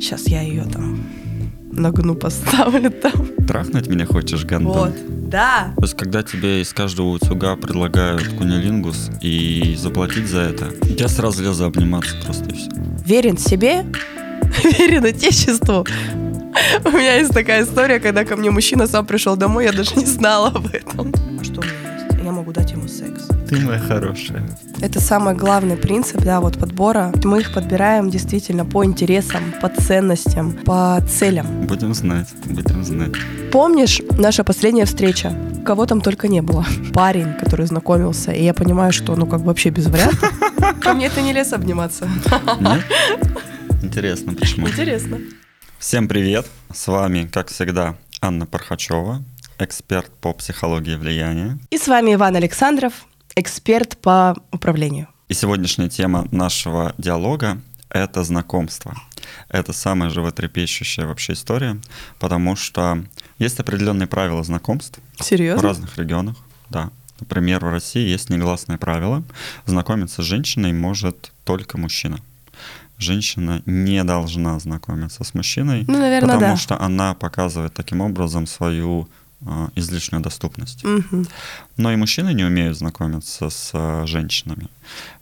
Сейчас 0.00 0.26
я 0.28 0.40
ее 0.40 0.64
там 0.64 0.98
нагну 1.72 2.14
поставлю 2.14 2.90
там. 2.90 3.12
Трахнуть 3.46 3.86
меня 3.86 4.06
хочешь, 4.06 4.44
Гандон? 4.46 4.72
Вот, 4.72 5.28
да. 5.28 5.74
То 5.76 5.82
есть, 5.82 5.94
когда 5.94 6.22
тебе 6.22 6.62
из 6.62 6.72
каждого 6.72 7.08
утюга 7.08 7.56
предлагают 7.56 8.26
кунилингус 8.28 9.10
и 9.20 9.76
заплатить 9.78 10.26
за 10.26 10.40
это, 10.40 10.68
я 10.84 11.06
сразу 11.08 11.42
лезу 11.42 11.66
обниматься 11.66 12.16
просто 12.24 12.48
и 12.48 12.54
все. 12.54 12.70
Верен 13.04 13.36
себе, 13.36 13.84
верен 14.78 15.04
отечеству. 15.04 15.86
У 16.84 16.90
меня 16.90 17.16
есть 17.16 17.32
такая 17.32 17.64
история, 17.64 18.00
когда 18.00 18.24
ко 18.24 18.36
мне 18.36 18.50
мужчина 18.50 18.86
сам 18.86 19.04
пришел 19.04 19.36
домой, 19.36 19.64
я 19.66 19.72
даже 19.72 19.94
не 19.96 20.06
знала 20.06 20.48
об 20.48 20.66
этом. 20.66 21.12
Могу 22.50 22.60
дать 22.60 22.72
ему 22.72 22.88
секс. 22.88 23.28
Ты 23.48 23.60
моя 23.60 23.78
хорошая. 23.78 24.42
Это 24.80 25.00
самый 25.00 25.34
главный 25.34 25.76
принцип, 25.76 26.20
да, 26.22 26.40
вот 26.40 26.58
подбора. 26.58 27.12
Мы 27.24 27.40
их 27.40 27.52
подбираем 27.52 28.10
действительно 28.10 28.64
по 28.64 28.84
интересам, 28.84 29.54
по 29.62 29.68
ценностям, 29.68 30.52
по 30.52 31.00
целям. 31.08 31.46
Будем 31.66 31.94
знать, 31.94 32.28
будем 32.44 32.84
знать. 32.84 33.12
Помнишь 33.52 34.00
наша 34.18 34.42
последняя 34.44 34.84
встреча? 34.84 35.32
Кого 35.64 35.86
там 35.86 36.00
только 36.00 36.28
не 36.28 36.42
было. 36.42 36.64
Парень, 36.92 37.34
который 37.38 37.66
знакомился, 37.66 38.32
и 38.32 38.42
я 38.42 38.54
понимаю, 38.54 38.92
что 38.92 39.14
ну 39.16 39.26
как 39.26 39.40
бы 39.40 39.46
вообще 39.46 39.70
без 39.70 39.86
вариантов. 39.86 40.32
Ко 40.80 40.94
мне 40.94 41.06
это 41.06 41.22
не 41.22 41.32
лез 41.32 41.52
обниматься. 41.52 42.08
Нет? 42.60 42.84
Интересно, 43.82 44.34
почему? 44.34 44.68
Интересно. 44.68 45.18
Всем 45.78 46.08
привет! 46.08 46.46
С 46.72 46.88
вами, 46.88 47.28
как 47.32 47.48
всегда, 47.48 47.94
Анна 48.20 48.46
Пархачева, 48.46 49.22
эксперт 49.60 50.10
по 50.20 50.32
психологии 50.32 50.96
влияния. 50.96 51.58
И 51.70 51.78
с 51.78 51.86
вами 51.86 52.14
Иван 52.14 52.36
Александров, 52.36 53.06
эксперт 53.36 53.98
по 53.98 54.36
управлению. 54.52 55.08
И 55.28 55.34
сегодняшняя 55.34 55.88
тема 55.88 56.26
нашего 56.32 56.94
диалога– 56.98 57.60
это 57.90 58.24
знакомство. 58.24 58.94
Это 59.48 59.72
самая 59.72 60.10
животрепещущая 60.10 61.06
вообще 61.06 61.34
история, 61.34 61.78
потому 62.18 62.56
что 62.56 63.04
есть 63.38 63.60
определенные 63.60 64.06
правила 64.08 64.42
знакомств 64.42 64.98
Серьезно? 65.20 65.60
в 65.60 65.64
разных 65.64 65.98
регионах. 65.98 66.36
Да. 66.68 66.90
Например, 67.20 67.64
в 67.64 67.70
России 67.70 68.08
есть 68.08 68.30
негласное 68.30 68.78
правило. 68.78 69.22
Знакомиться 69.66 70.22
с 70.22 70.24
женщиной 70.24 70.72
может 70.72 71.32
только 71.44 71.78
мужчина. 71.78 72.18
Женщина 72.98 73.62
не 73.66 74.02
должна 74.04 74.58
знакомиться 74.58 75.22
с 75.24 75.32
мужчиной, 75.34 75.84
Ну, 75.86 75.98
наверное, 75.98 76.34
потому 76.34 76.54
да. 76.54 76.56
что 76.56 76.80
она 76.80 77.14
показывает 77.14 77.72
таким 77.74 78.00
образом 78.00 78.46
свою 78.46 79.08
излишнюю 79.74 80.22
доступность. 80.22 80.84
Мгм. 80.84 81.26
Но 81.76 81.92
и 81.92 81.96
мужчины 81.96 82.34
не 82.34 82.44
умеют 82.44 82.76
знакомиться 82.76 83.48
с 83.48 83.70
э, 83.72 84.06
женщинами. 84.06 84.68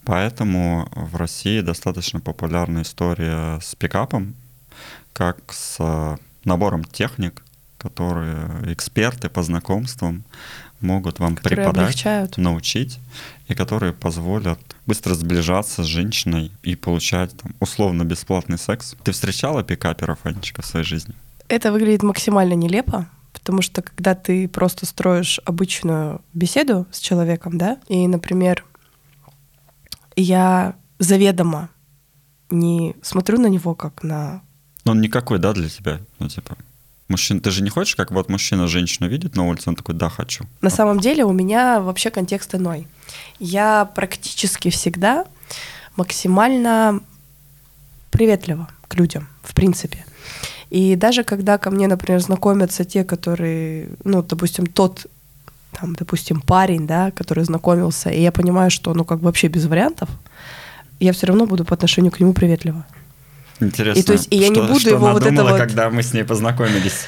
Поэтому 0.04 0.88
в 0.94 1.16
России 1.16 1.60
достаточно 1.60 2.20
популярна 2.20 2.82
история 2.82 3.60
с 3.60 3.74
пикапом, 3.74 4.34
как 5.12 5.38
с 5.52 5.76
э, 5.78 6.16
набором 6.44 6.84
техник, 6.84 7.42
которые 7.78 8.72
эксперты 8.72 9.28
по 9.28 9.42
знакомствам 9.42 10.24
могут 10.80 11.18
вам 11.18 11.36
Которые 11.36 11.56
преподать, 11.56 11.84
облегчают. 11.84 12.36
научить, 12.38 12.98
и 13.48 13.54
которые 13.54 13.92
позволят 13.92 14.58
быстро 14.86 15.14
сближаться 15.14 15.82
с 15.82 15.86
женщиной 15.86 16.52
и 16.62 16.76
получать 16.76 17.36
там, 17.36 17.54
условно 17.60 18.04
бесплатный 18.04 18.58
секс. 18.58 18.94
Ты 19.04 19.12
встречала 19.12 19.62
пикаперов, 19.62 20.18
Анечка, 20.24 20.62
в 20.62 20.66
своей 20.66 20.84
жизни? 20.84 21.14
Это 21.48 21.72
выглядит 21.72 22.02
максимально 22.02 22.54
нелепо, 22.54 23.06
потому 23.48 23.62
что 23.62 23.80
когда 23.80 24.14
ты 24.14 24.46
просто 24.46 24.84
строишь 24.84 25.40
обычную 25.46 26.20
беседу 26.34 26.86
с 26.90 27.00
человеком, 27.00 27.56
да, 27.56 27.78
и, 27.88 28.06
например, 28.06 28.62
я 30.16 30.74
заведомо 30.98 31.70
не 32.50 32.94
смотрю 33.00 33.40
на 33.40 33.46
него 33.46 33.74
как 33.74 34.02
на... 34.02 34.42
Но 34.84 34.92
он 34.92 35.00
никакой, 35.00 35.38
да, 35.38 35.54
для 35.54 35.70
тебя? 35.70 35.98
Ну, 36.18 36.28
типа, 36.28 36.58
мужчина, 37.08 37.40
ты 37.40 37.50
же 37.50 37.62
не 37.62 37.70
хочешь, 37.70 37.96
как 37.96 38.10
вот 38.10 38.28
мужчина 38.28 38.66
женщину 38.66 39.08
видит 39.08 39.34
на 39.34 39.48
улице, 39.48 39.70
он 39.70 39.76
такой, 39.76 39.94
да, 39.94 40.10
хочу. 40.10 40.44
На 40.60 40.68
самом 40.68 41.00
деле 41.00 41.24
у 41.24 41.32
меня 41.32 41.80
вообще 41.80 42.10
контекст 42.10 42.54
иной. 42.54 42.86
Я 43.38 43.86
практически 43.86 44.68
всегда 44.68 45.24
максимально 45.96 47.00
приветлива 48.10 48.68
к 48.88 48.94
людям, 48.96 49.26
в 49.42 49.54
принципе. 49.54 50.04
И 50.70 50.96
даже 50.96 51.24
когда 51.24 51.58
ко 51.58 51.70
мне, 51.70 51.88
например, 51.88 52.20
знакомятся 52.20 52.84
те, 52.84 53.04
которые, 53.04 53.88
ну, 54.04 54.22
допустим, 54.22 54.66
тот, 54.66 55.06
там, 55.72 55.94
допустим, 55.94 56.40
парень, 56.40 56.86
да, 56.86 57.10
который 57.10 57.44
знакомился, 57.44 58.10
и 58.10 58.20
я 58.20 58.30
понимаю, 58.32 58.70
что, 58.70 58.92
ну, 58.94 59.04
как 59.04 59.18
бы 59.18 59.24
вообще 59.26 59.48
без 59.48 59.64
вариантов, 59.66 60.08
я 61.00 61.12
все 61.12 61.26
равно 61.26 61.46
буду 61.46 61.64
по 61.64 61.74
отношению 61.74 62.12
к 62.12 62.20
нему 62.20 62.32
приветлива. 62.32 62.84
Интересно, 63.60 64.00
И 64.00 64.02
то 64.04 64.12
есть- 64.12 64.28
и 64.30 64.36
я 64.36 64.48
не 64.48 64.54
что- 64.56 64.66
буду 64.68 64.80
что 64.80 64.90
его 64.90 65.06
она 65.06 65.14
вот 65.14 65.26
это 65.26 65.42
вот- 65.42 65.56
когда 65.58 65.88
мы 65.90 66.02
с 66.02 66.12
ней 66.14 66.24
познакомились. 66.24 67.06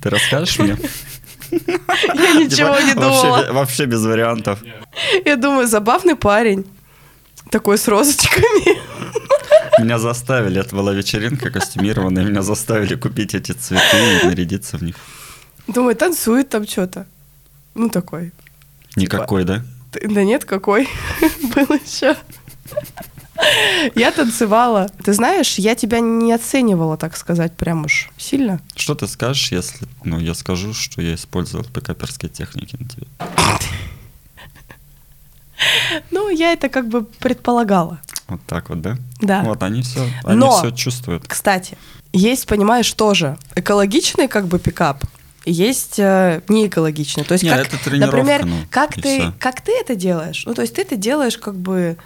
Ты 0.00 0.10
расскажешь 0.10 0.58
мне? 0.58 0.76
Я 1.50 2.34
ничего 2.34 2.76
Типа, 2.76 2.82
не 2.82 2.94
вообще 2.94 2.94
думала. 2.94 3.46
Вообще 3.52 3.84
без 3.86 4.04
вариантов. 4.04 4.58
Я 5.24 5.36
думаю, 5.36 5.66
забавный 5.66 6.16
парень, 6.16 6.64
такой 7.50 7.78
с 7.78 7.88
розочками. 7.88 8.78
Меня 9.78 9.98
заставили, 9.98 10.60
это 10.60 10.76
была 10.76 10.92
вечеринка 10.92 11.50
костюмированная, 11.50 12.24
меня 12.24 12.42
заставили 12.42 12.94
купить 12.94 13.34
эти 13.34 13.52
цветы 13.52 14.20
и 14.22 14.26
нарядиться 14.26 14.76
в 14.78 14.82
них. 14.82 14.96
Думаю, 15.66 15.96
танцует 15.96 16.48
там 16.48 16.66
что-то. 16.66 17.06
Ну, 17.74 17.88
такой. 17.88 18.32
Никакой, 18.96 19.44
да? 19.44 19.64
Т- 19.90 20.06
Да 20.08 20.22
нет, 20.22 20.44
какой 20.44 20.88
был 21.54 21.74
еще. 21.74 22.16
Я 23.96 24.12
танцевала. 24.12 24.88
Ты 25.02 25.12
знаешь, 25.12 25.54
я 25.58 25.74
тебя 25.74 25.98
не 26.00 26.32
оценивала, 26.32 26.96
так 26.96 27.16
сказать, 27.16 27.52
прям 27.56 27.84
уж 27.84 28.10
сильно. 28.16 28.60
Что 28.76 28.94
ты 28.94 29.08
скажешь, 29.08 29.50
если 29.50 29.88
ну, 30.04 30.20
я 30.20 30.34
скажу, 30.34 30.72
что 30.72 31.02
я 31.02 31.14
использовал 31.14 31.64
пикаперские 31.64 32.28
техники 32.30 32.76
на 32.78 32.88
тебе? 32.88 33.06
Ну, 36.10 36.28
я 36.28 36.52
это 36.52 36.68
как 36.68 36.88
бы 36.88 37.04
предполагала. 37.04 38.00
Вот 38.28 38.40
так 38.46 38.70
вот, 38.70 38.80
да? 38.80 38.96
Да. 39.20 39.42
Вот 39.42 39.62
они 39.62 39.82
все, 39.82 40.08
они 40.24 40.38
Но- 40.38 40.58
все 40.58 40.70
чувствуют. 40.70 41.26
Кстати, 41.26 41.76
есть, 42.12 42.46
понимаешь, 42.46 42.90
тоже 42.92 43.36
экологичный 43.54 44.28
как 44.28 44.46
бы 44.46 44.58
пикап, 44.58 45.04
есть 45.44 45.98
э, 45.98 46.40
неэкологичный. 46.48 47.24
То 47.24 47.34
есть, 47.34 47.44
Не, 47.44 47.50
как, 47.50 47.66
это 47.66 47.96
например, 47.96 48.46
ну, 48.46 48.56
как 48.70 48.94
ты, 48.94 49.32
как 49.38 49.60
ты 49.60 49.72
это 49.78 49.94
делаешь? 49.94 50.44
Ну, 50.46 50.54
то 50.54 50.62
есть 50.62 50.74
ты 50.74 50.82
это 50.82 50.96
делаешь 50.96 51.36
как 51.36 51.54
бы, 51.54 51.98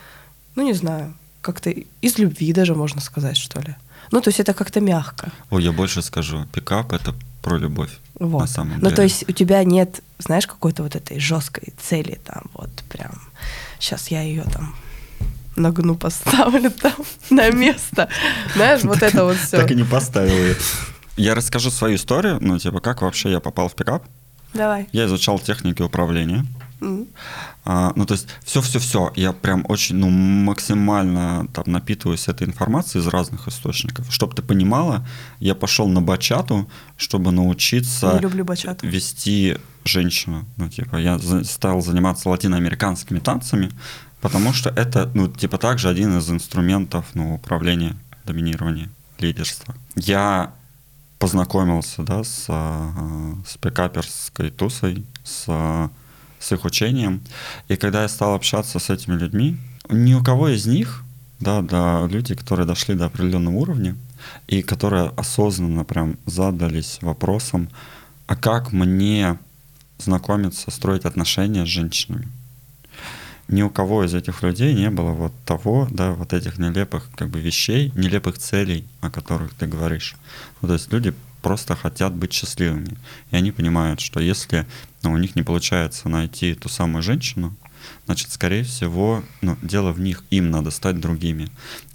ну, 0.57 0.65
не 0.65 0.73
знаю, 0.73 1.15
как-то 1.41 1.71
из 1.71 2.19
любви 2.19 2.53
даже 2.53 2.75
можно 2.75 3.01
сказать, 3.01 3.37
что 3.37 3.61
ли. 3.61 3.77
Ну, 4.11 4.21
то 4.21 4.29
есть 4.29 4.41
это 4.41 4.55
как-то 4.55 4.81
мягко. 4.81 5.31
Ой, 5.51 5.63
я 5.63 5.73
больше 5.73 6.03
скажу. 6.03 6.47
Пикап 6.53 6.93
это 6.93 7.15
про 7.43 7.59
любовь. 7.59 7.91
Вот. 8.19 8.41
На 8.41 8.47
самом 8.47 8.75
ну, 8.75 8.85
деле. 8.85 8.97
то 8.97 9.03
есть 9.03 9.29
у 9.29 9.33
тебя 9.33 9.63
нет, 9.63 10.03
знаешь, 10.19 10.47
какой-то 10.47 10.83
вот 10.83 10.97
этой 10.97 11.21
жесткой 11.21 11.75
цели, 11.81 12.19
там, 12.25 12.45
вот 12.55 12.71
прям, 12.89 13.13
сейчас 13.79 14.09
я 14.09 14.23
ее 14.23 14.43
там 14.43 14.75
нагну 15.59 15.95
поставлю 15.97 16.71
там 16.71 16.93
на 17.31 17.51
место. 17.51 18.09
Знаешь, 18.55 18.83
вот 18.83 19.03
это 19.03 19.25
вот 19.25 19.37
все. 19.37 19.57
Так 19.59 19.71
и 19.71 19.75
не 19.75 19.85
поставил 19.85 20.33
ее. 20.33 20.57
Я 21.17 21.35
расскажу 21.35 21.71
свою 21.71 21.97
историю, 21.97 22.39
ну, 22.41 22.59
типа, 22.59 22.81
как 22.81 23.03
вообще 23.03 23.31
я 23.31 23.41
попал 23.41 23.69
в 23.69 23.75
пикап. 23.75 24.05
Давай. 24.55 24.89
Я 24.93 25.07
изучал 25.07 25.39
техники 25.39 25.83
управления. 25.83 26.47
А, 27.65 27.93
ну, 27.97 28.07
то 28.07 28.15
есть, 28.15 28.29
все-все-все. 28.45 29.13
Я 29.17 29.33
прям 29.33 29.65
очень, 29.69 29.97
ну, 29.97 30.09
максимально 30.09 31.47
там 31.53 31.65
напитываюсь 31.67 32.29
этой 32.29 32.47
информацией 32.47 33.03
из 33.03 33.09
разных 33.09 33.49
источников. 33.49 34.07
Чтобы 34.13 34.35
ты 34.35 34.43
понимала, 34.43 35.07
я 35.41 35.55
пошел 35.55 35.89
на 35.89 36.01
бачату, 36.01 36.69
чтобы 36.97 37.31
научиться 37.33 38.13
Не 38.15 38.21
люблю 38.21 38.45
бачату. 38.45 38.87
вести 38.87 39.57
женщину. 39.85 40.47
Ну, 40.57 40.69
типа, 40.69 40.97
я 40.97 41.19
за- 41.19 41.45
стал 41.45 41.83
заниматься 41.83 42.29
латиноамериканскими 42.29 43.19
танцами, 43.19 43.71
потому 44.21 44.53
что 44.53 44.71
это, 44.71 45.11
ну, 45.15 45.29
типа, 45.29 45.59
также 45.59 45.89
один 45.89 46.19
из 46.19 46.31
инструментов, 46.31 47.07
ну, 47.15 47.35
управления, 47.35 47.97
доминирования, 48.25 48.91
лидерства. 49.19 49.75
Я 49.97 50.53
познакомился, 51.19 52.03
да, 52.03 52.23
с, 52.25 52.47
а, 52.49 53.35
с 53.47 53.57
пикаперской 53.57 54.51
тусой, 54.51 55.05
с, 55.25 55.47
с 56.39 56.53
их 56.53 56.65
учением. 56.65 57.21
И 57.69 57.77
когда 57.77 58.03
я 58.03 58.09
стал 58.09 58.35
общаться 58.35 58.79
с 58.79 58.91
этими 58.91 59.15
людьми, 59.15 59.57
ни 59.89 60.15
у 60.15 60.23
кого 60.23 60.49
из 60.49 60.67
них, 60.67 61.03
да, 61.41 61.63
да, 61.63 62.07
люди, 62.07 62.35
которые 62.35 62.67
дошли 62.67 62.95
до 62.95 63.07
определенного 63.07 63.55
уровня, 63.55 63.97
и 64.47 64.63
которые 64.63 65.13
осознанно 65.17 65.85
прям 65.85 66.17
задались 66.27 66.99
вопросом, 67.01 67.69
а 68.27 68.37
как 68.37 68.73
мне 68.73 69.39
знакомиться, 69.99 70.71
строить 70.71 71.05
отношения 71.05 71.65
с 71.65 71.69
женщинами? 71.69 72.29
Ни 73.49 73.63
у 73.63 73.71
кого 73.71 74.05
из 74.05 74.15
этих 74.15 74.43
людей 74.43 74.75
не 74.75 74.91
было 74.91 75.11
вот 75.11 75.33
того, 75.47 75.89
да, 75.91 76.13
вот 76.13 76.35
этих 76.35 76.59
нелепых 76.59 77.09
как 77.17 77.31
бы 77.31 77.41
вещей, 77.41 77.91
нелепых 77.95 78.39
целей, 78.39 78.87
о 79.01 79.11
которых 79.11 79.55
ты 79.55 79.67
говоришь. 79.67 80.17
Ну, 80.61 80.69
то 80.69 80.75
есть 80.75 80.93
люди 80.93 81.15
просто 81.41 81.75
хотят 81.75 82.15
быть 82.15 82.33
счастливыми. 82.33 82.99
И 83.31 83.37
они 83.37 83.51
понимают, 83.53 84.01
что 84.01 84.21
если 84.21 84.67
ну, 85.03 85.13
у 85.13 85.17
них 85.17 85.35
не 85.37 85.43
получается 85.43 86.09
найти 86.09 86.55
ту 86.55 86.69
самую 86.69 87.03
женщину, 87.03 87.55
значит, 88.07 88.31
скорее 88.33 88.65
всего, 88.65 89.23
ну, 89.41 89.57
дело 89.63 89.93
в 89.93 90.01
них, 90.01 90.25
им 90.31 90.51
надо 90.51 90.71
стать 90.71 91.01
другими. 91.01 91.49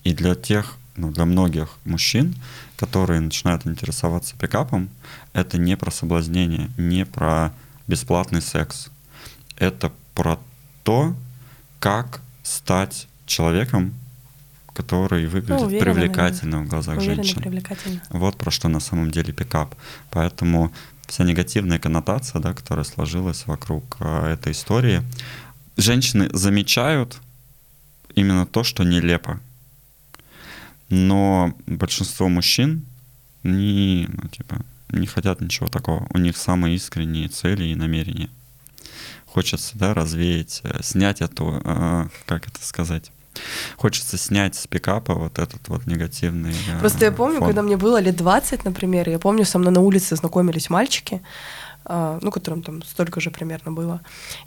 И 0.03 0.13
для 0.13 0.35
тех, 0.35 0.77
ну, 0.95 1.11
для 1.11 1.25
многих 1.25 1.77
мужчин, 1.85 2.35
которые 2.77 3.19
начинают 3.19 3.67
интересоваться 3.67 4.35
пикапом, 4.37 4.89
это 5.33 5.57
не 5.57 5.77
про 5.77 5.91
соблазнение, 5.91 6.69
не 6.77 7.05
про 7.05 7.53
бесплатный 7.87 8.41
секс. 8.41 8.89
Это 9.57 9.91
про 10.15 10.39
то, 10.83 11.15
как 11.83 12.21
стать 12.43 13.09
человеком, 13.25 13.93
который 14.73 15.27
выглядит 15.27 15.59
ну, 15.59 15.65
уверенно, 15.65 15.93
привлекательно 15.93 16.61
в 16.61 16.69
глазах 16.69 16.97
уверенно, 16.97 17.15
женщин. 17.15 17.41
Привлекательно. 17.41 18.01
Вот 18.09 18.37
про 18.37 18.51
что 18.51 18.69
на 18.69 18.79
самом 18.79 19.11
деле 19.11 19.33
пикап. 19.33 19.75
Поэтому 20.09 20.71
вся 21.07 21.25
негативная 21.25 21.79
коннотация, 21.79 22.39
да, 22.39 22.53
которая 22.53 22.85
сложилась 22.85 23.45
вокруг 23.47 23.97
э, 23.99 24.31
этой 24.31 24.53
истории, 24.53 25.03
женщины 25.75 26.29
замечают 26.31 27.17
именно 28.15 28.45
то, 28.45 28.63
что 28.63 28.85
нелепо. 28.85 29.41
Но 30.87 31.53
большинство 31.67 32.29
мужчин 32.29 32.85
не, 33.43 34.07
ну, 34.07 34.29
типа, 34.29 34.61
не 34.87 35.05
хотят 35.05 35.41
ничего 35.41 35.67
такого. 35.67 36.07
У 36.13 36.17
них 36.17 36.37
самые 36.37 36.77
искренние 36.77 37.27
цели 37.27 37.65
и 37.65 37.75
намерения. 37.75 38.29
Хочется, 39.33 39.71
да, 39.75 39.95
развеять, 39.95 40.61
э, 40.63 40.83
снять 40.83 41.21
эту, 41.21 41.59
э, 41.65 42.07
как 42.27 42.47
это 42.47 42.63
сказать, 42.63 43.11
хочется 43.77 44.15
снять 44.15 44.53
с 44.53 44.67
пикапа 44.67 45.15
вот 45.15 45.39
этот 45.39 45.67
вот 45.69 45.87
негативный 45.87 46.53
э, 46.53 46.79
Просто 46.79 47.05
я 47.05 47.11
помню, 47.11 47.39
фон. 47.39 47.47
когда 47.47 47.63
мне 47.63 47.75
было 47.75 47.99
лет 47.99 48.15
20, 48.15 48.63
например, 48.63 49.09
я 49.09 49.17
помню, 49.17 49.43
со 49.43 49.57
мной 49.57 49.73
на 49.73 49.81
улице 49.81 50.15
знакомились 50.15 50.69
мальчики, 50.69 51.23
ну, 51.85 52.31
которым 52.31 52.61
там 52.61 52.83
столько 52.83 53.19
же 53.19 53.29
примерно 53.29 53.71
было. 53.71 54.01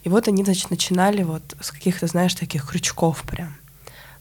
И 0.05 0.09
вот 0.09 0.29
они, 0.29 0.44
значит, 0.44 0.71
начинали 0.71 1.23
вот 1.23 1.43
с 1.61 1.71
каких-то, 1.71 2.06
знаешь, 2.06 2.35
таких 2.35 2.67
крючков 2.67 3.25
прям. 3.25 3.56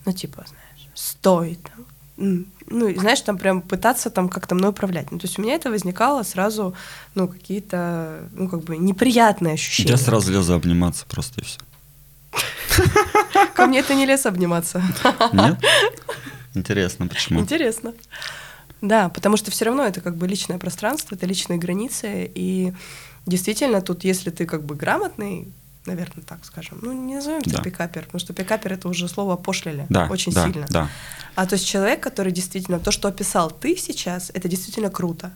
Ну, 0.03 0.11
типа, 0.11 0.43
знаешь, 0.47 0.89
стой 0.95 1.59
там. 1.63 1.85
Ну, 2.17 2.45
знаешь, 2.69 3.21
там 3.21 3.37
прям 3.37 3.61
пытаться 3.61 4.09
там 4.09 4.29
как-то 4.29 4.55
мной 4.55 4.69
управлять. 4.69 5.11
Ну, 5.11 5.19
то 5.19 5.27
есть 5.27 5.37
у 5.37 5.41
меня 5.41 5.55
это 5.55 5.69
возникало 5.69 6.23
сразу, 6.23 6.73
ну, 7.13 7.27
какие-то, 7.27 8.29
ну, 8.33 8.47
как 8.47 8.63
бы 8.63 8.77
неприятные 8.77 9.53
ощущения. 9.53 9.91
Я 9.91 9.97
сразу 9.97 10.31
лезу 10.31 10.53
обниматься 10.53 11.05
просто 11.07 11.41
и 11.41 11.43
все. 11.43 11.59
Ко 13.53 13.67
мне 13.67 13.79
это 13.79 13.95
не 13.95 14.05
лес 14.05 14.25
обниматься. 14.25 14.81
Нет? 15.33 15.57
Интересно, 16.53 17.07
почему? 17.07 17.39
Интересно. 17.41 17.93
Да, 18.81 19.09
потому 19.09 19.37
что 19.37 19.51
все 19.51 19.65
равно 19.65 19.83
это 19.83 20.01
как 20.01 20.15
бы 20.15 20.27
личное 20.27 20.57
пространство, 20.57 21.15
это 21.15 21.25
личные 21.25 21.57
границы, 21.59 22.31
и 22.33 22.73
действительно 23.25 23.81
тут, 23.81 24.03
если 24.03 24.29
ты 24.29 24.45
как 24.45 24.63
бы 24.63 24.75
грамотный, 24.75 25.47
наверное, 25.85 26.23
так 26.23 26.39
скажем. 26.43 26.79
Ну, 26.81 26.91
не 26.93 27.15
назовем 27.15 27.41
да. 27.41 27.51
это 27.51 27.61
пикапер, 27.61 28.05
потому 28.05 28.19
что 28.19 28.33
пикапер 28.33 28.73
это 28.73 28.89
уже 28.89 29.07
слово 29.07 29.35
пошлили 29.35 29.85
да, 29.89 30.07
очень 30.07 30.31
да, 30.31 30.45
сильно. 30.45 30.65
Да. 30.69 30.89
А 31.35 31.45
то 31.45 31.55
есть 31.55 31.67
человек, 31.67 32.01
который 32.01 32.31
действительно 32.31 32.79
то, 32.79 32.91
что 32.91 33.07
описал 33.07 33.51
ты 33.51 33.75
сейчас, 33.77 34.31
это 34.33 34.47
действительно 34.47 34.89
круто. 34.89 35.31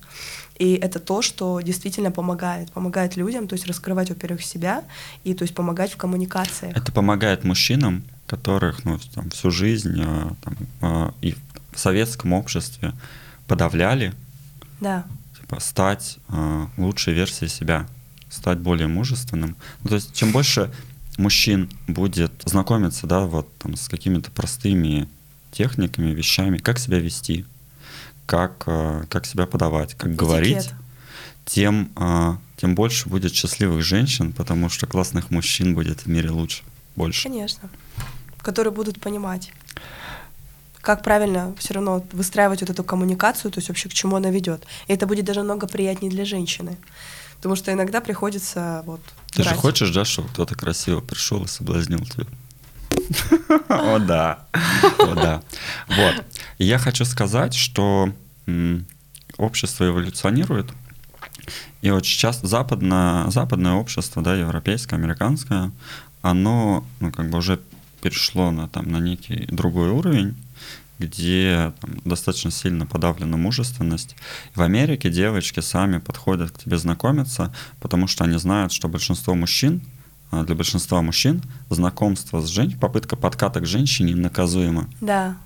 И 0.58 0.74
это 0.74 1.00
то, 1.00 1.22
что 1.22 1.62
действительно 1.62 2.12
помогает, 2.12 2.72
помогает 2.72 3.16
людям, 3.16 3.48
то 3.48 3.54
есть 3.54 3.66
раскрывать, 3.68 4.10
во-первых, 4.10 4.44
себя 4.44 4.84
и 5.24 5.34
то 5.34 5.44
есть 5.44 5.56
помогать 5.56 5.94
в 5.94 5.98
коммуникации. 5.98 6.72
Это 6.76 6.92
помогает 6.92 7.44
мужчинам, 7.44 8.04
которых 8.28 8.86
ну, 8.86 9.00
там, 9.14 9.30
всю 9.30 9.52
жизнь 9.52 10.02
э, 10.02 10.30
там, 10.42 10.58
э, 10.82 11.12
и 11.22 11.36
в 11.72 11.80
советском 11.80 12.34
обществе 12.34 12.94
подавляли, 13.48 14.14
да. 14.82 15.06
типа, 15.40 15.60
стать 15.60 16.18
э, 16.28 16.66
лучшей 16.78 17.14
версией 17.14 17.50
себя 17.50 17.88
стать 18.30 18.60
более 18.60 18.88
мужественным. 18.88 19.56
Ну, 19.84 19.90
то 19.90 19.96
есть 19.96 20.14
чем 20.14 20.32
больше 20.32 20.72
мужчин 21.18 21.70
будет 21.88 22.32
знакомиться, 22.46 23.08
да, 23.08 23.22
вот 23.22 23.48
там 23.58 23.76
с 23.76 23.90
какими-то 23.90 24.32
простыми 24.32 25.10
техниками, 25.52 26.12
вещами, 26.14 26.58
как 26.58 26.80
себя 26.80 27.00
вести, 27.00 27.46
как, 28.26 28.64
э, 28.68 29.06
как 29.10 29.26
себя 29.26 29.46
подавать, 29.46 29.96
как 29.96 30.10
Этикет. 30.12 30.18
говорить, 30.18 30.70
тем, 31.46 31.92
э, 31.96 32.36
тем 32.58 32.76
больше 32.76 33.10
будет 33.10 33.34
счастливых 33.34 33.84
женщин, 33.84 34.32
потому 34.34 34.70
что 34.70 34.86
классных 34.88 35.32
мужчин 35.32 35.74
будет 35.74 36.02
в 36.02 36.08
мире 36.08 36.30
лучше, 36.30 36.64
больше. 36.96 37.24
Конечно. 37.24 37.70
Которые 38.42 38.72
будут 38.72 39.02
понимать, 39.02 39.52
как 40.82 41.04
правильно 41.04 41.54
все 41.58 41.74
равно 41.74 42.04
выстраивать 42.14 42.62
вот 42.62 42.70
эту 42.70 42.84
коммуникацию, 42.84 43.52
то 43.52 43.58
есть 43.58 43.70
вообще 43.70 43.90
к 43.90 43.94
чему 43.94 44.16
она 44.16 44.30
ведет. 44.30 44.66
И 44.88 44.94
это 44.94 45.08
будет 45.08 45.26
даже 45.26 45.44
много 45.44 45.68
приятнее 45.68 46.12
для 46.12 46.26
женщины. 46.26 46.78
Потому 47.40 47.56
что 47.56 47.72
иногда 47.72 48.02
приходится 48.02 48.84
вот. 48.86 49.02
Ты 49.32 49.44
брать. 49.44 49.56
же 49.56 49.62
хочешь, 49.62 49.92
да, 49.92 50.06
чтобы 50.06 50.28
кто-то 50.30 50.56
красиво 50.56 51.00
пришел 51.00 51.44
и 51.46 51.48
соблазнил 51.48 52.00
тебя? 52.06 52.26
О, 53.70 54.00
да. 54.00 54.46
О, 55.00 55.16
да. 55.16 55.42
Вот. 55.88 56.26
Я 56.58 56.78
хочу 56.78 57.06
сказать, 57.06 57.54
что 57.54 58.12
общество 59.38 59.88
эволюционирует. 59.88 60.72
И 61.82 61.92
вот 61.92 62.06
сейчас 62.06 62.42
западное, 62.42 63.30
западное 63.30 63.74
общество, 63.74 64.22
да, 64.22 64.36
европейское, 64.36 65.00
американское, 65.00 65.72
оно 66.22 66.86
ну, 67.00 67.12
как 67.12 67.30
бы 67.30 67.38
уже 67.38 67.60
перешло 68.02 68.52
на, 68.52 68.68
там, 68.68 68.92
на 68.92 68.98
некий 68.98 69.46
другой 69.50 69.90
уровень 69.90 70.36
где 71.00 71.74
там, 71.80 72.00
достаточно 72.04 72.52
сильно 72.52 72.86
подавлена 72.86 73.38
мужественность. 73.38 74.16
В 74.54 74.62
Америке 74.62 75.10
девочки 75.10 75.62
сами 75.62 75.98
подходят 75.98 76.52
к 76.52 76.64
тебе 76.64 76.78
знакомиться, 76.78 77.54
потому 77.80 78.08
что 78.08 78.26
они 78.26 78.38
знают, 78.38 78.72
что 78.72 78.88
большинство 78.90 79.34
мужчин, 79.34 79.82
а, 80.32 80.44
для 80.44 80.56
большинства 80.56 81.02
мужчин 81.02 81.42
знакомство 81.70 82.42
с 82.42 82.48
женщиной, 82.48 82.80
попытка 82.80 83.16
подката 83.16 83.62
к 83.62 83.66
женщине 83.66 84.16
наказуема. 84.16 84.88
Да. 85.02 85.38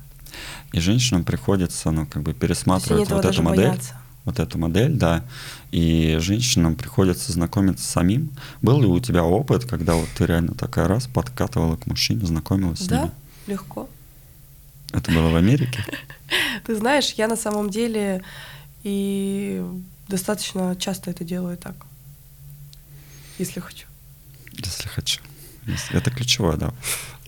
И 0.74 0.80
женщинам 0.80 1.24
приходится, 1.24 1.92
ну, 1.92 2.06
как 2.06 2.24
бы 2.24 2.34
пересматривать 2.34 3.10
вот 3.10 3.24
эту 3.24 3.44
модель. 3.44 3.70
Боятся. 3.70 3.94
Вот 4.26 4.40
эту 4.40 4.58
модель, 4.58 4.94
да. 4.94 5.24
И 5.72 6.18
женщинам 6.22 6.76
приходится 6.76 7.32
знакомиться 7.34 7.86
самим. 7.86 8.32
Был 8.62 8.82
ли 8.82 8.88
у 8.88 9.00
тебя 9.00 9.24
опыт, 9.24 9.66
когда 9.66 9.96
вот 9.96 10.08
ты 10.18 10.26
реально 10.26 10.54
такая 10.54 10.88
раз 10.88 11.08
подкатывала 11.08 11.76
к 11.76 11.88
мужчине, 11.88 12.26
знакомилась 12.26 12.80
да, 12.80 12.86
с 12.86 12.90
ним? 12.90 13.00
Да, 13.02 13.52
легко. 13.52 13.90
Это 14.94 15.12
было 15.12 15.30
в 15.30 15.36
Америке? 15.36 15.84
Ты 16.66 16.76
знаешь, 16.76 17.14
я 17.14 17.28
на 17.28 17.36
самом 17.36 17.70
деле 17.70 18.24
и 18.84 19.66
достаточно 20.08 20.76
часто 20.76 21.10
это 21.12 21.24
делаю 21.24 21.58
так, 21.58 21.76
если 23.40 23.60
хочу. 23.60 23.88
Если 24.52 24.88
хочу. 24.88 25.22
Это 25.92 26.12
ключевое, 26.12 26.58
да. 26.58 26.74